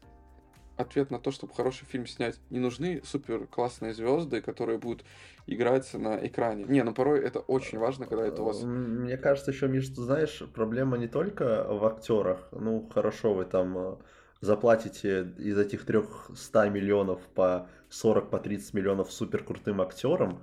[0.77, 5.05] ответ на то, чтобы хороший фильм снять, не нужны супер классные звезды, которые будут
[5.47, 6.65] играть на экране.
[6.65, 8.63] Не, ну порой это очень важно, когда это у вас...
[8.63, 12.49] Мне кажется, еще, Миш, ты знаешь, проблема не только в актерах.
[12.53, 13.97] Ну, хорошо, вы там э,
[14.41, 20.43] заплатите из этих 300 миллионов по 40, по 30 миллионов супер крутым актерам,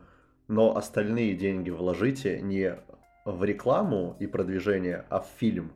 [0.54, 2.78] но остальные деньги вложите не
[3.26, 5.72] в рекламу и продвижение, а в фильм.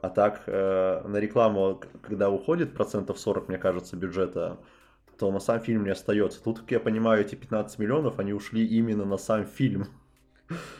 [0.00, 4.58] А так, э, на рекламу, когда уходит процентов 40, мне кажется, бюджета,
[5.18, 6.42] то на сам фильм не остается.
[6.42, 9.88] Тут, как я понимаю, эти 15 миллионов, они ушли именно на сам фильм.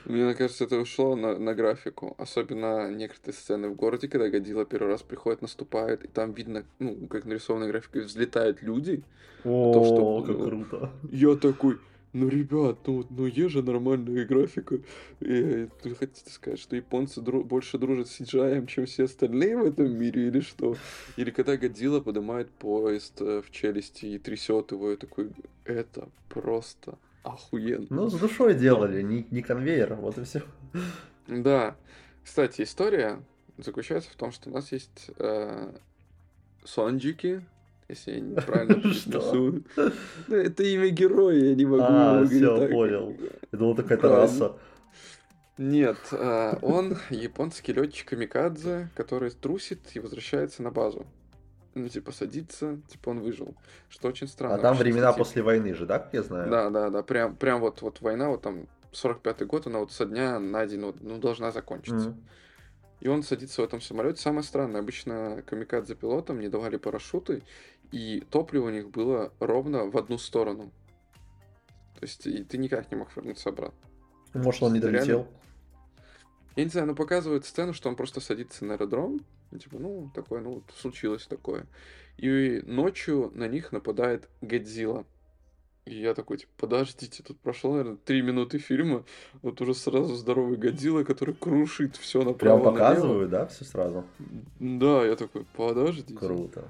[0.06, 2.14] Мне кажется, это ушло на, на графику.
[2.18, 7.06] Особенно некоторые сцены в городе, когда Годзилла первый раз приходит, наступает, и там видно, ну,
[7.08, 9.04] как нарисованной графикой, взлетают люди.
[9.44, 10.90] О, То, что, как ну, круто.
[11.12, 11.78] Я такой,
[12.12, 14.80] ну, ребят, ну, ну, есть же нормальная графика.
[15.20, 19.64] И, вы хотите сказать, что японцы дру- больше дружат с CGI, чем все остальные в
[19.64, 20.76] этом мире, или что?
[21.16, 25.30] Или когда Годзилла поднимает поезд э, в челюсти и трясет его, я такой,
[25.64, 27.86] это просто охуенно.
[27.90, 30.42] Ну, с душой делали, не, не конвейер, вот и все.
[31.28, 31.76] Да.
[32.24, 33.22] Кстати, история
[33.56, 35.72] заключается в том, что у нас есть э,
[36.64, 37.44] сонджики,
[37.91, 38.82] если я неправильно.
[40.28, 42.70] Ну, Это имя героя, я не могу А, так.
[42.70, 43.16] понял.
[43.53, 44.57] Я думал, какая-то раса.
[45.59, 51.07] Нет, э, он японский летчик Камикадзе, который трусит и возвращается на базу.
[51.74, 53.55] Ну, типа, садится, типа, он выжил.
[53.91, 54.55] Что очень странно.
[54.55, 56.51] А там времена после войны же, да, как я знаю?
[56.51, 60.07] Да, да, да, прям, прям вот, вот война, вот там 45-й год, она вот со
[60.07, 62.09] дня на день, вот, ну, должна закончиться.
[62.09, 62.24] Мгм.
[63.01, 64.20] И он садится в этом самолете.
[64.20, 67.43] Самое странное, обычно камикадзе пилотам не давали парашюты,
[67.93, 70.70] и топливо у них было ровно в одну сторону.
[71.99, 73.78] То есть и ты никак не мог вернуться обратно.
[74.32, 74.99] Может, он не Реально?
[74.99, 75.26] долетел?
[76.57, 79.20] Я не знаю, но показывают сцену, что он просто садится на аэродром,
[79.53, 81.66] и типа, ну, такое, ну, вот случилось такое.
[82.16, 85.05] И ночью на них нападает Годзилла.
[85.86, 89.05] И я такой, типа, подождите, тут прошло, наверное, три минуты фильма,
[89.43, 92.72] вот уже сразу здоровый Годзилла, который крушит все направо Прям налево.
[92.72, 94.05] показывают, да, все сразу?
[94.59, 96.14] Да, я такой, подождите.
[96.14, 96.68] Круто.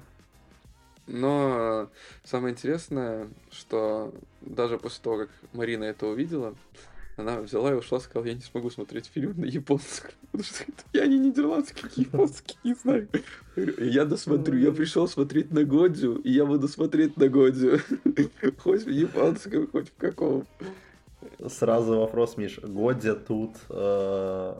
[1.07, 1.89] Но
[2.23, 6.55] самое интересное, что даже после того, как Марина это увидела,
[7.17, 10.83] она взяла и ушла, сказала, я не смогу смотреть фильм на японском, потому что это-
[10.93, 13.07] я не нидерландский, японский, не знаю.
[13.55, 17.79] Я досмотрю, я пришел смотреть на Годзю, и я буду смотреть на Годзю.
[18.59, 20.45] Хоть в японском, хоть в каком.
[21.49, 22.59] Сразу вопрос, Миш.
[22.63, 24.55] Годзя тут э,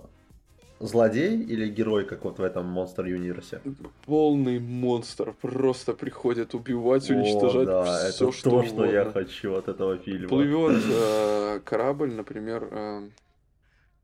[0.82, 3.62] злодей или герой, как вот в этом Monster Universe?
[4.06, 9.22] Полный монстр просто приходит убивать, О, уничтожать да, все, это что то, что я угодно.
[9.22, 10.28] хочу от этого фильма.
[10.28, 13.10] Плывет э, корабль, например, э,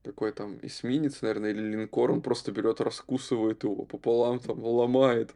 [0.04, 5.34] какой там эсминец, наверное, или линкор, он просто берет, раскусывает его пополам, там ломает,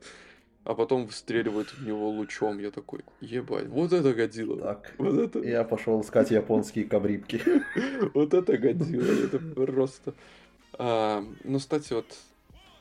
[0.64, 2.60] а потом выстреливает в него лучом.
[2.60, 4.60] Я такой, ебать, вот это годило.
[4.60, 7.42] Так, Вот это, я пошел искать японские кабрипки.
[8.14, 10.14] вот это годило, это просто.
[10.74, 12.06] А, ну, кстати, вот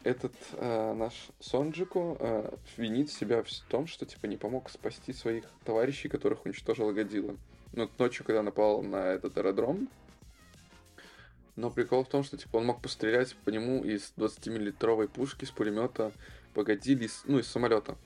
[0.04, 5.44] этот а, наш Сонджику а, винит себя в том, что типа не помог спасти своих
[5.64, 7.36] товарищей, которых уничтожила Годзилла.
[7.72, 9.88] Ну, ночью, когда напал на этот аэродром.
[11.56, 15.50] Но прикол в том, что типа он мог пострелять по нему из 20-миллитровой пушки с
[15.50, 16.12] пулемета
[16.54, 17.96] по Годзилле, из- ну, из самолета.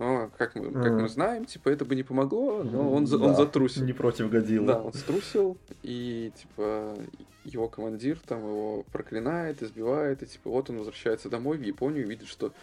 [0.00, 3.34] Но, как мы, как мы знаем, типа это бы не помогло, но он, он Да,
[3.34, 3.84] затрусил.
[3.84, 4.66] Не против Годзиллы.
[4.66, 6.96] Да, он струсил, и, типа,
[7.44, 12.08] его командир там его проклинает, избивает, и, типа, вот он возвращается домой в Японию и
[12.08, 12.54] видит, что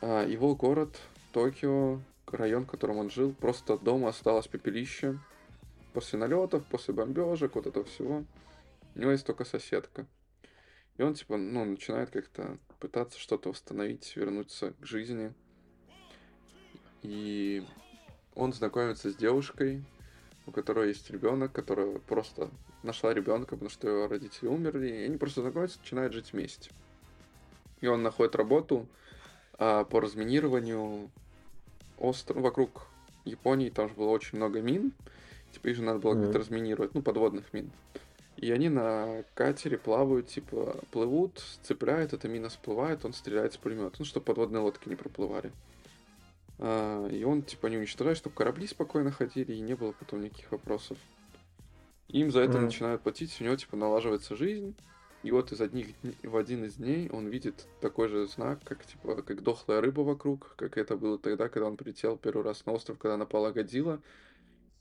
[0.00, 0.96] а, его город,
[1.32, 1.98] Токио,
[2.28, 5.18] район, в котором он жил, просто от дома осталось пепелище.
[5.92, 8.22] После налетов, после бомбежек, вот этого всего.
[8.94, 10.06] У него есть только соседка.
[10.98, 15.34] И он, типа, ну, начинает как-то пытаться что-то восстановить, вернуться к жизни.
[17.04, 17.62] И
[18.34, 19.84] он знакомится с девушкой,
[20.46, 22.50] у которой есть ребенок, которая просто
[22.82, 26.70] нашла ребенка, потому что ее родители умерли, и они просто знакомятся, начинают жить вместе.
[27.80, 28.86] И он находит работу
[29.58, 31.10] а, по разминированию
[31.98, 32.86] острова вокруг
[33.26, 34.92] Японии, там же было очень много мин,
[35.52, 36.22] типа их же надо было Мгм.
[36.24, 37.70] как-то разминировать, ну, подводных мин.
[38.36, 43.96] И они на катере плавают, типа, плывут, цепляют, эта мина всплывает, он стреляет с пулемета,
[43.98, 45.52] ну, чтобы подводные лодки не проплывали.
[46.58, 50.98] И он, типа, не уничтожает, чтобы корабли спокойно ходили, и не было потом никаких вопросов.
[52.08, 52.66] Им за это Мгм.
[52.66, 54.74] начинают платить, у него, типа, налаживается жизнь.
[55.24, 58.84] И вот из одних дн- в один из дней он видит такой же знак, как,
[58.84, 62.72] типа, как дохлая рыба вокруг, как это было тогда, когда он прилетел первый раз на
[62.72, 64.00] остров, когда напала Годзилла.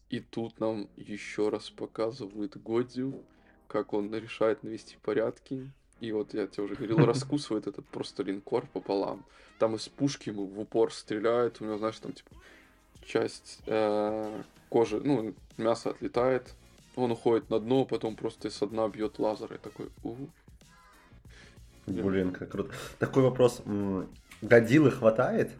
[0.10, 3.24] И тут нам еще раз показывают Годзю,
[3.68, 5.72] как он решает навести порядки.
[6.04, 9.24] И вот я тебе уже говорил, раскусывает этот просто линкор пополам.
[9.58, 12.30] Там из пушки ему в упор стреляют, у него, знаешь, там типа
[13.06, 16.56] часть э, кожи, ну, мясо отлетает.
[16.98, 19.54] Он уходит на дно, потом просто из дна бьет лазер.
[19.54, 20.16] И такой, у
[21.88, 22.74] Блин, как круто.
[23.00, 23.62] Такой вопрос.
[23.66, 24.10] м,
[24.42, 25.52] Годзиллы хватает?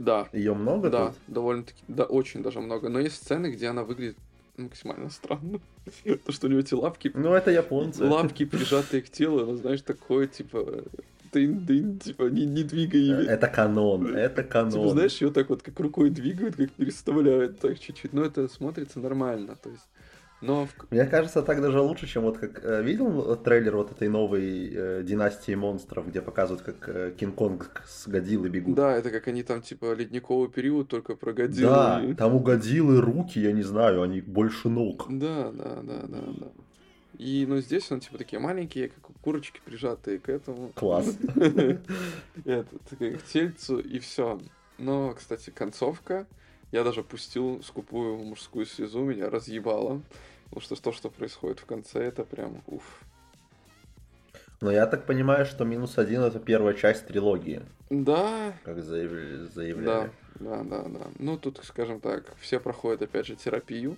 [0.00, 1.16] Да, Ее много да, тут?
[1.28, 2.88] довольно-таки, да, очень даже много.
[2.88, 4.18] Но есть сцены, где она выглядит
[4.56, 5.60] максимально странно.
[6.26, 8.04] То, что у него эти лапки Ну, это японцы.
[8.04, 10.84] лапки прижатые к телу, ну, знаешь, такое, типа,
[11.32, 13.26] тын, типа, не, не двигай ими.
[13.26, 14.72] Это канон, это канон.
[14.72, 18.12] Типа, знаешь, ее так вот как рукой двигают, как переставляют, так чуть-чуть.
[18.12, 19.88] Но это смотрится нормально, то есть...
[20.42, 20.68] Но...
[20.90, 22.64] Мне кажется, так даже лучше, чем вот как...
[22.64, 28.08] Э, видел трейлер вот этой новой э, династии монстров, где показывают, как э, Кинг-Конг с
[28.08, 28.74] Годзиллой бегут?
[28.74, 31.70] Да, это как они там, типа, ледниковый период, только про Годзиллу.
[31.70, 32.14] Да, и...
[32.14, 35.06] там у Годзиллы руки, я не знаю, они больше ног.
[35.08, 36.48] Да, да, да, да, да.
[37.18, 40.72] И, ну, здесь он, типа, такие маленькие, как курочки, прижатые к этому.
[40.74, 41.16] Класс.
[42.44, 44.40] Этот, к тельцу, и все.
[44.78, 46.26] Но, кстати, концовка,
[46.72, 50.02] я даже пустил скупую мужскую слезу, меня разъебало.
[50.52, 53.00] Потому что то, что происходит в конце, это прям уф.
[54.60, 57.62] Но я так понимаю, что минус один это первая часть трилогии.
[57.88, 58.52] Да.
[58.62, 60.10] Как заявляли.
[60.34, 61.06] Да, да, да, да.
[61.18, 63.96] Ну, тут, скажем так, все проходят, опять же, терапию.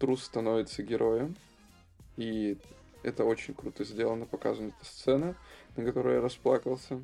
[0.00, 1.36] Трус становится героем.
[2.16, 2.58] И
[3.04, 5.36] это очень круто сделано, показана эта сцена,
[5.76, 7.00] на которой я расплакался.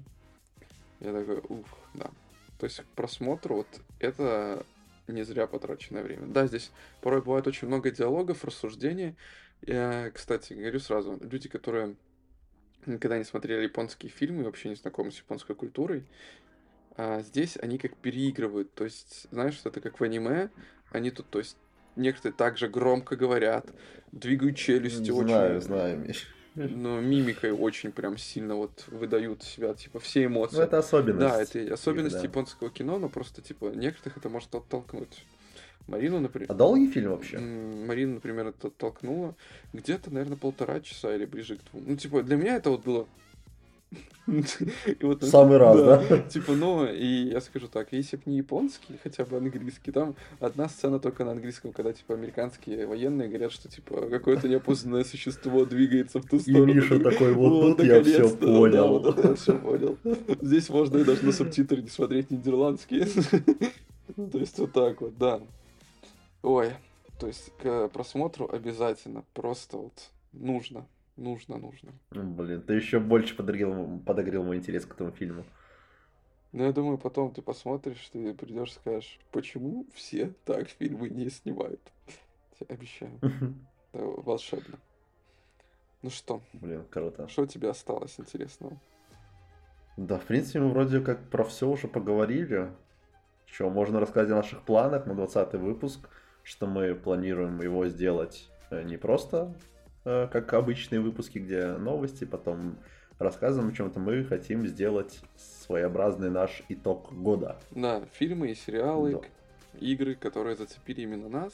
[0.99, 2.11] Я такой, ух, да.
[2.59, 3.69] То есть к просмотру вот
[4.01, 4.67] это
[5.07, 6.27] не зря потраченное время.
[6.27, 9.17] Да, здесь порой бывает очень много диалогов, рассуждений.
[9.63, 11.97] Я, кстати, говорю сразу, люди, которые
[12.87, 16.05] никогда не смотрели японские фильмы и вообще не знакомы с японской культурой,
[16.97, 18.75] а здесь они как переигрывают.
[18.75, 20.51] То есть, знаешь, что это как в аниме,
[20.91, 21.57] они тут, то есть,
[21.97, 23.73] некоторые также громко говорят,
[24.13, 25.61] двигают челюстью знаю, очень.
[25.61, 26.15] Знаю, знаю,
[26.71, 30.57] но мимикой очень прям сильно вот выдают себя, типа, все эмоции.
[30.57, 31.19] Ну, это особенность.
[31.19, 32.23] Да, это особенность да.
[32.23, 35.25] японского кино, но просто, типа, некоторых это может оттолкнуть.
[35.87, 36.51] Марину, например...
[36.51, 37.39] А долгий фильм вообще?
[37.39, 39.35] Марину, например, это оттолкнуло
[39.73, 41.85] где-то, наверное, полтора часа или ближе к двум.
[41.87, 43.07] Ну, типа, для меня это вот было
[45.03, 46.19] вот, Самый раз, да, да?
[46.23, 50.69] Типа, ну, и я скажу так, если бы не японский, хотя бы английский, там одна
[50.69, 56.21] сцена только на английском, когда, типа, американские военные говорят, что, типа, какое-то неопознанное существо двигается
[56.21, 56.73] в ту сторону.
[56.73, 58.73] И Миша такой, вот тут я все понял.
[59.01, 59.99] Да, вот это я все понял.
[60.41, 63.07] Здесь можно и даже на субтитры не смотреть нидерландские.
[64.17, 65.41] То есть вот так вот, да.
[66.43, 66.73] Ой,
[67.19, 70.87] то есть к просмотру обязательно, просто вот нужно.
[71.17, 71.93] Нужно, нужно.
[72.11, 75.45] Блин, ты еще больше подогрел, подогрел мой интерес к этому фильму.
[76.53, 81.31] Ну, я думаю, потом ты посмотришь, ты придешь и скажешь, почему все так фильмы не
[81.31, 81.81] снимают.
[82.59, 83.19] Тебе обещаю.
[83.93, 84.79] Это волшебно.
[86.03, 86.41] Ну что?
[86.53, 87.29] Блин, круто.
[87.29, 88.77] Что тебе осталось интересного?
[89.97, 92.73] Да, в принципе, мы вроде как про все уже поговорили.
[93.47, 96.09] Что, можно рассказать о наших планах на 20 выпуск,
[96.43, 99.55] что мы планируем его сделать э, не просто
[100.05, 102.79] как обычные выпуски, где новости, потом
[103.19, 104.01] рассказываем о чем-то.
[104.01, 107.59] Мы хотим сделать своеобразный наш итог года.
[107.71, 109.79] Да, фильмы и сериалы, да.
[109.79, 111.53] игры, которые зацепили именно нас.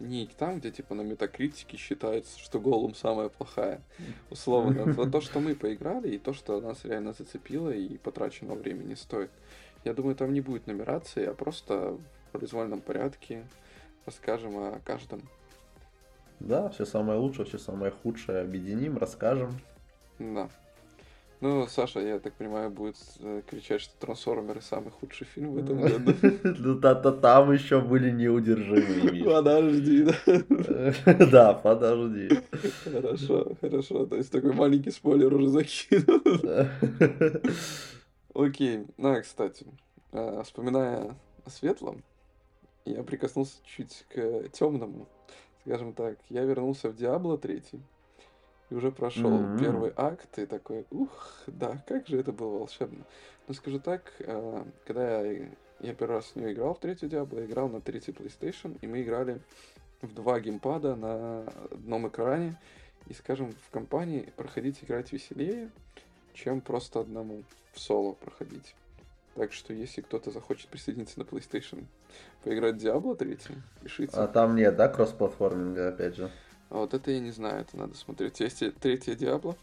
[0.00, 3.80] Не там, где типа на метакритике считается, что Голум самая плохая.
[4.28, 4.92] Условно.
[4.92, 9.30] За то, что мы поиграли, и то, что нас реально зацепило и потраченного времени стоит.
[9.84, 13.46] Я думаю, там не будет нумерации, а просто в произвольном порядке
[14.04, 15.22] расскажем о каждом.
[16.40, 19.58] Да, все самое лучшее, все самое худшее объединим, расскажем.
[20.18, 20.48] Да.
[21.40, 25.78] Ну, Саша, я так понимаю, будет э, кричать, что Трансформеры самый худший фильм в этом
[25.78, 26.14] году.
[26.42, 29.24] Ну, та-та там еще были неудержимые.
[29.26, 30.94] Подожди, да.
[31.30, 32.30] Да, подожди.
[32.84, 34.06] Хорошо, хорошо.
[34.06, 36.22] То есть такой маленький спойлер уже закинул.
[38.46, 38.86] Окей.
[38.96, 39.66] Ну, кстати,
[40.12, 41.14] э, вспоминая
[41.44, 42.02] о светлом,
[42.86, 45.08] я прикоснулся чуть к темному
[45.64, 47.62] скажем так, я вернулся в Диабло 3
[48.70, 49.58] и уже прошел mm-hmm.
[49.58, 53.04] первый акт, и такой, ух, да, как же это было волшебно.
[53.46, 55.48] Но скажу так, э, когда я,
[55.80, 59.02] я первый раз в нее играл в третью Диабло, играл на третий PlayStation, и мы
[59.02, 59.40] играли
[60.00, 62.58] в два геймпада на одном экране,
[63.06, 65.70] и, скажем, в компании проходить играть веселее,
[66.32, 67.42] чем просто одному
[67.72, 68.74] в соло проходить.
[69.34, 71.86] Так что, если кто-то захочет присоединиться на PlayStation,
[72.44, 73.38] поиграть в Diablo 3,
[73.82, 74.16] пишите.
[74.16, 76.30] А там нет, да, кроссплатформинга, опять же?
[76.70, 78.38] А вот это я не знаю, это надо смотреть.
[78.40, 79.56] Есть третья Diablo?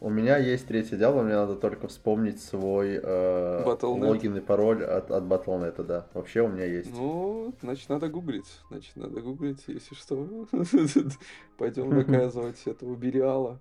[0.00, 5.10] У меня есть третья Diablo, мне надо только вспомнить свой э, логин и пароль от,
[5.10, 6.06] от Battle.net, да.
[6.12, 6.94] Вообще у меня есть.
[6.94, 8.60] Ну, значит, надо гуглить.
[8.68, 10.46] Значит, надо гуглить, если что.
[11.56, 13.58] Пойдем доказывать этого Бериала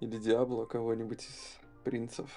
[0.00, 2.28] или Диабло кого-нибудь из принцев.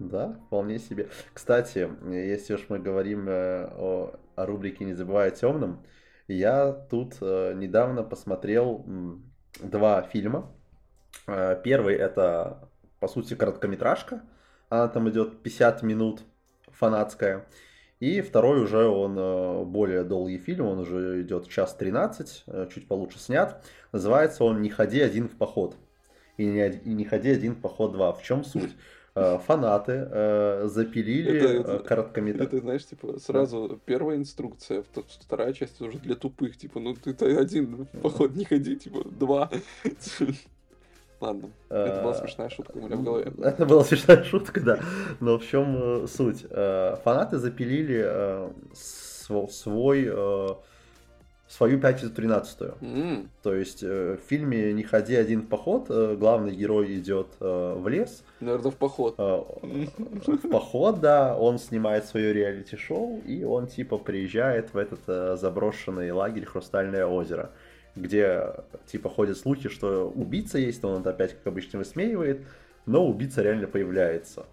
[0.00, 1.10] Да, вполне себе.
[1.34, 5.84] Кстати, если уж мы говорим э, о, о рубрике «Не забывай о темном»,
[6.26, 8.86] я тут э, недавно посмотрел
[9.60, 10.50] два фильма.
[11.26, 14.22] Э, первый это, по сути, короткометражка.
[14.70, 16.22] Она там идет 50 минут,
[16.68, 17.46] фанатская.
[17.98, 23.62] И второй уже он более долгий фильм, он уже идет час 13, чуть получше снят.
[23.92, 25.76] Называется он «Не ходи один в поход».
[26.38, 28.14] и не, и не ходи один в поход 2.
[28.14, 28.74] В чем суть?
[29.16, 35.04] Э, Фанаты э, запилили Это- э, это- короткометр- Это, знаешь, типа, сразу первая инструкция, вто-
[35.24, 39.50] вторая часть уже для тупых, типа, ну ты-то один поход не ходи, типа, два.
[41.20, 43.30] Ладно, это была смешная шутка у меня в голове.
[43.42, 44.80] Это была смешная шутка, да.
[45.20, 46.46] Но в чем суть?
[46.48, 48.02] Фанаты запилили
[48.72, 50.08] сво- свой,
[51.50, 56.16] свою пятницу 13 М, То есть э, в фильме «Не ходи один в поход» э,
[56.16, 59.14] главный герой идет э, в лес, Наверное, в поход.
[59.18, 59.42] э,
[60.26, 66.12] в поход, да, он снимает свое реалити-шоу, и он типа приезжает в этот э, заброшенный
[66.12, 67.50] лагерь «Хрустальное озеро»,
[67.96, 68.54] где
[68.86, 72.46] типа ходят слухи, что убийца есть, но он это опять, как обычно, высмеивает,
[72.86, 74.46] но убийца реально появляется.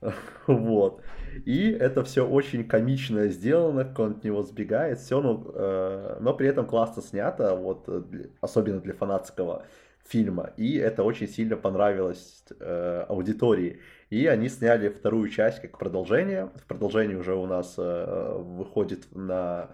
[0.48, 1.00] Вот.
[1.44, 6.34] И это все очень комично сделано, как он от него сбегает, все, но, э, но
[6.34, 9.64] при этом классно снято, вот, э, для- особенно для фанатского
[10.06, 10.50] фильма.
[10.56, 13.80] И это очень сильно понравилось э, аудитории.
[14.10, 16.50] И они сняли вторую часть как продолжение.
[16.56, 19.70] В продолжении уже у нас э, выходит на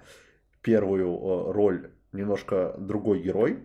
[0.63, 3.59] первую э, роль немножко другой герой.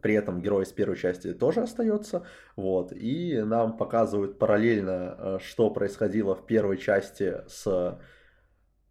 [0.00, 2.26] При этом герой из первой части тоже остается.
[2.56, 2.92] Вот.
[2.92, 7.98] И нам показывают параллельно, э, что происходило в первой части с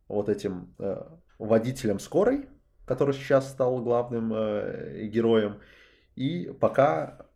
[0.08, 1.04] вот этим э,
[1.38, 2.50] водителем скорой,
[2.86, 5.60] который сейчас стал главным э, героем.
[6.16, 7.30] И пока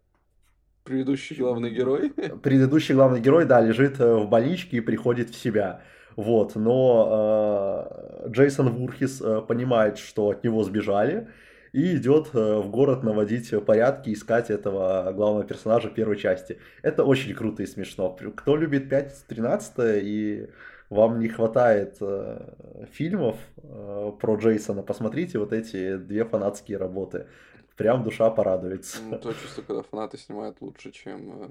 [0.84, 2.09] Предыдущий главный герой.
[2.43, 5.82] предыдущий главный герой, да, лежит э, в больничке и приходит в себя.
[6.17, 7.88] Вот, но
[8.26, 11.30] э, Джейсон Вурхис э, понимает, что от него сбежали,
[11.74, 16.59] и идет э, в город наводить порядки, искать этого главного персонажа первой части.
[16.84, 18.15] Это очень круто и смешно.
[18.36, 20.49] Кто любит 5.13 и
[20.89, 27.26] вам не хватает э, фильмов э, про Джейсона, посмотрите вот эти две фанатские работы.
[27.76, 28.99] Прям душа порадуется.
[29.09, 31.47] Ну, То чувство, когда фанаты снимают лучше, чем э,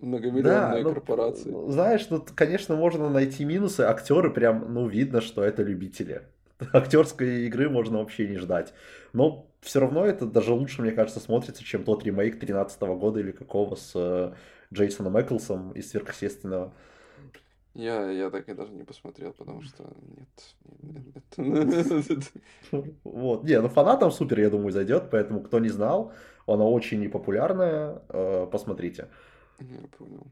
[0.00, 1.70] многомиллионные ну, корпорации.
[1.70, 3.82] Знаешь, тут, конечно, можно найти минусы.
[3.82, 6.22] Актеры прям, ну, видно, что это любители.
[6.72, 8.74] Актерской игры можно вообще не ждать.
[9.12, 13.30] Но все равно это даже лучше, мне кажется, смотрится, чем тот ремейк 13 года или
[13.30, 14.34] какого с э,
[14.74, 16.74] Джейсоном Эклсом из сверхъестественного.
[17.74, 20.56] Я, я так и даже не посмотрел, потому что нет.
[23.04, 23.44] Вот.
[23.44, 26.12] Не, ну фанатам супер, я думаю, зайдет, поэтому кто не знал,
[26.46, 29.08] она очень непопулярная, э, посмотрите.
[29.60, 30.26] Я понял.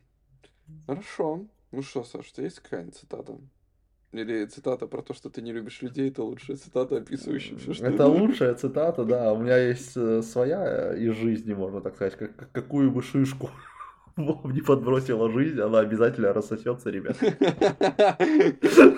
[0.86, 1.46] Хорошо.
[1.70, 3.38] Ну что, Саш, у тебя есть какая-нибудь цитата?
[4.12, 7.86] Или цитата про то, что ты не любишь людей, это лучшая цитата, описывающая все, что
[7.86, 9.32] Это лучшая цитата, да.
[9.32, 12.16] У меня есть э, своя из жизни, можно так сказать.
[12.16, 13.50] Как, как- какую бы шишку
[14.16, 17.16] не подбросила жизнь, она обязательно рассосется, ребят.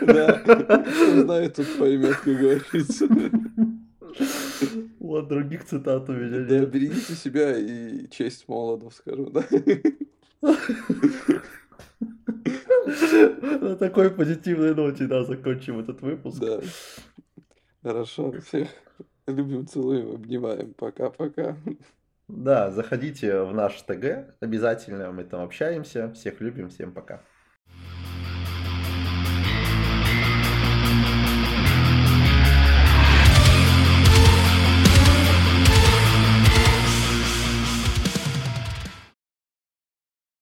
[0.00, 0.84] Да,
[1.22, 3.06] знает, тут поймет, как говорится.
[4.98, 6.70] Вот других цитат у меня Да, нет.
[6.70, 9.44] берегите себя и честь молодов, скажем, да.
[12.27, 16.41] На такой позитивной ноте, да, закончим этот выпуск.
[16.41, 16.61] Да.
[17.83, 18.68] Хорошо, всех
[19.27, 20.75] любим, целуем, обнимаем.
[20.75, 21.57] Пока-пока.
[22.29, 26.12] Да, заходите в наш ТГ обязательно, мы там общаемся.
[26.12, 27.23] Всех любим, всем пока.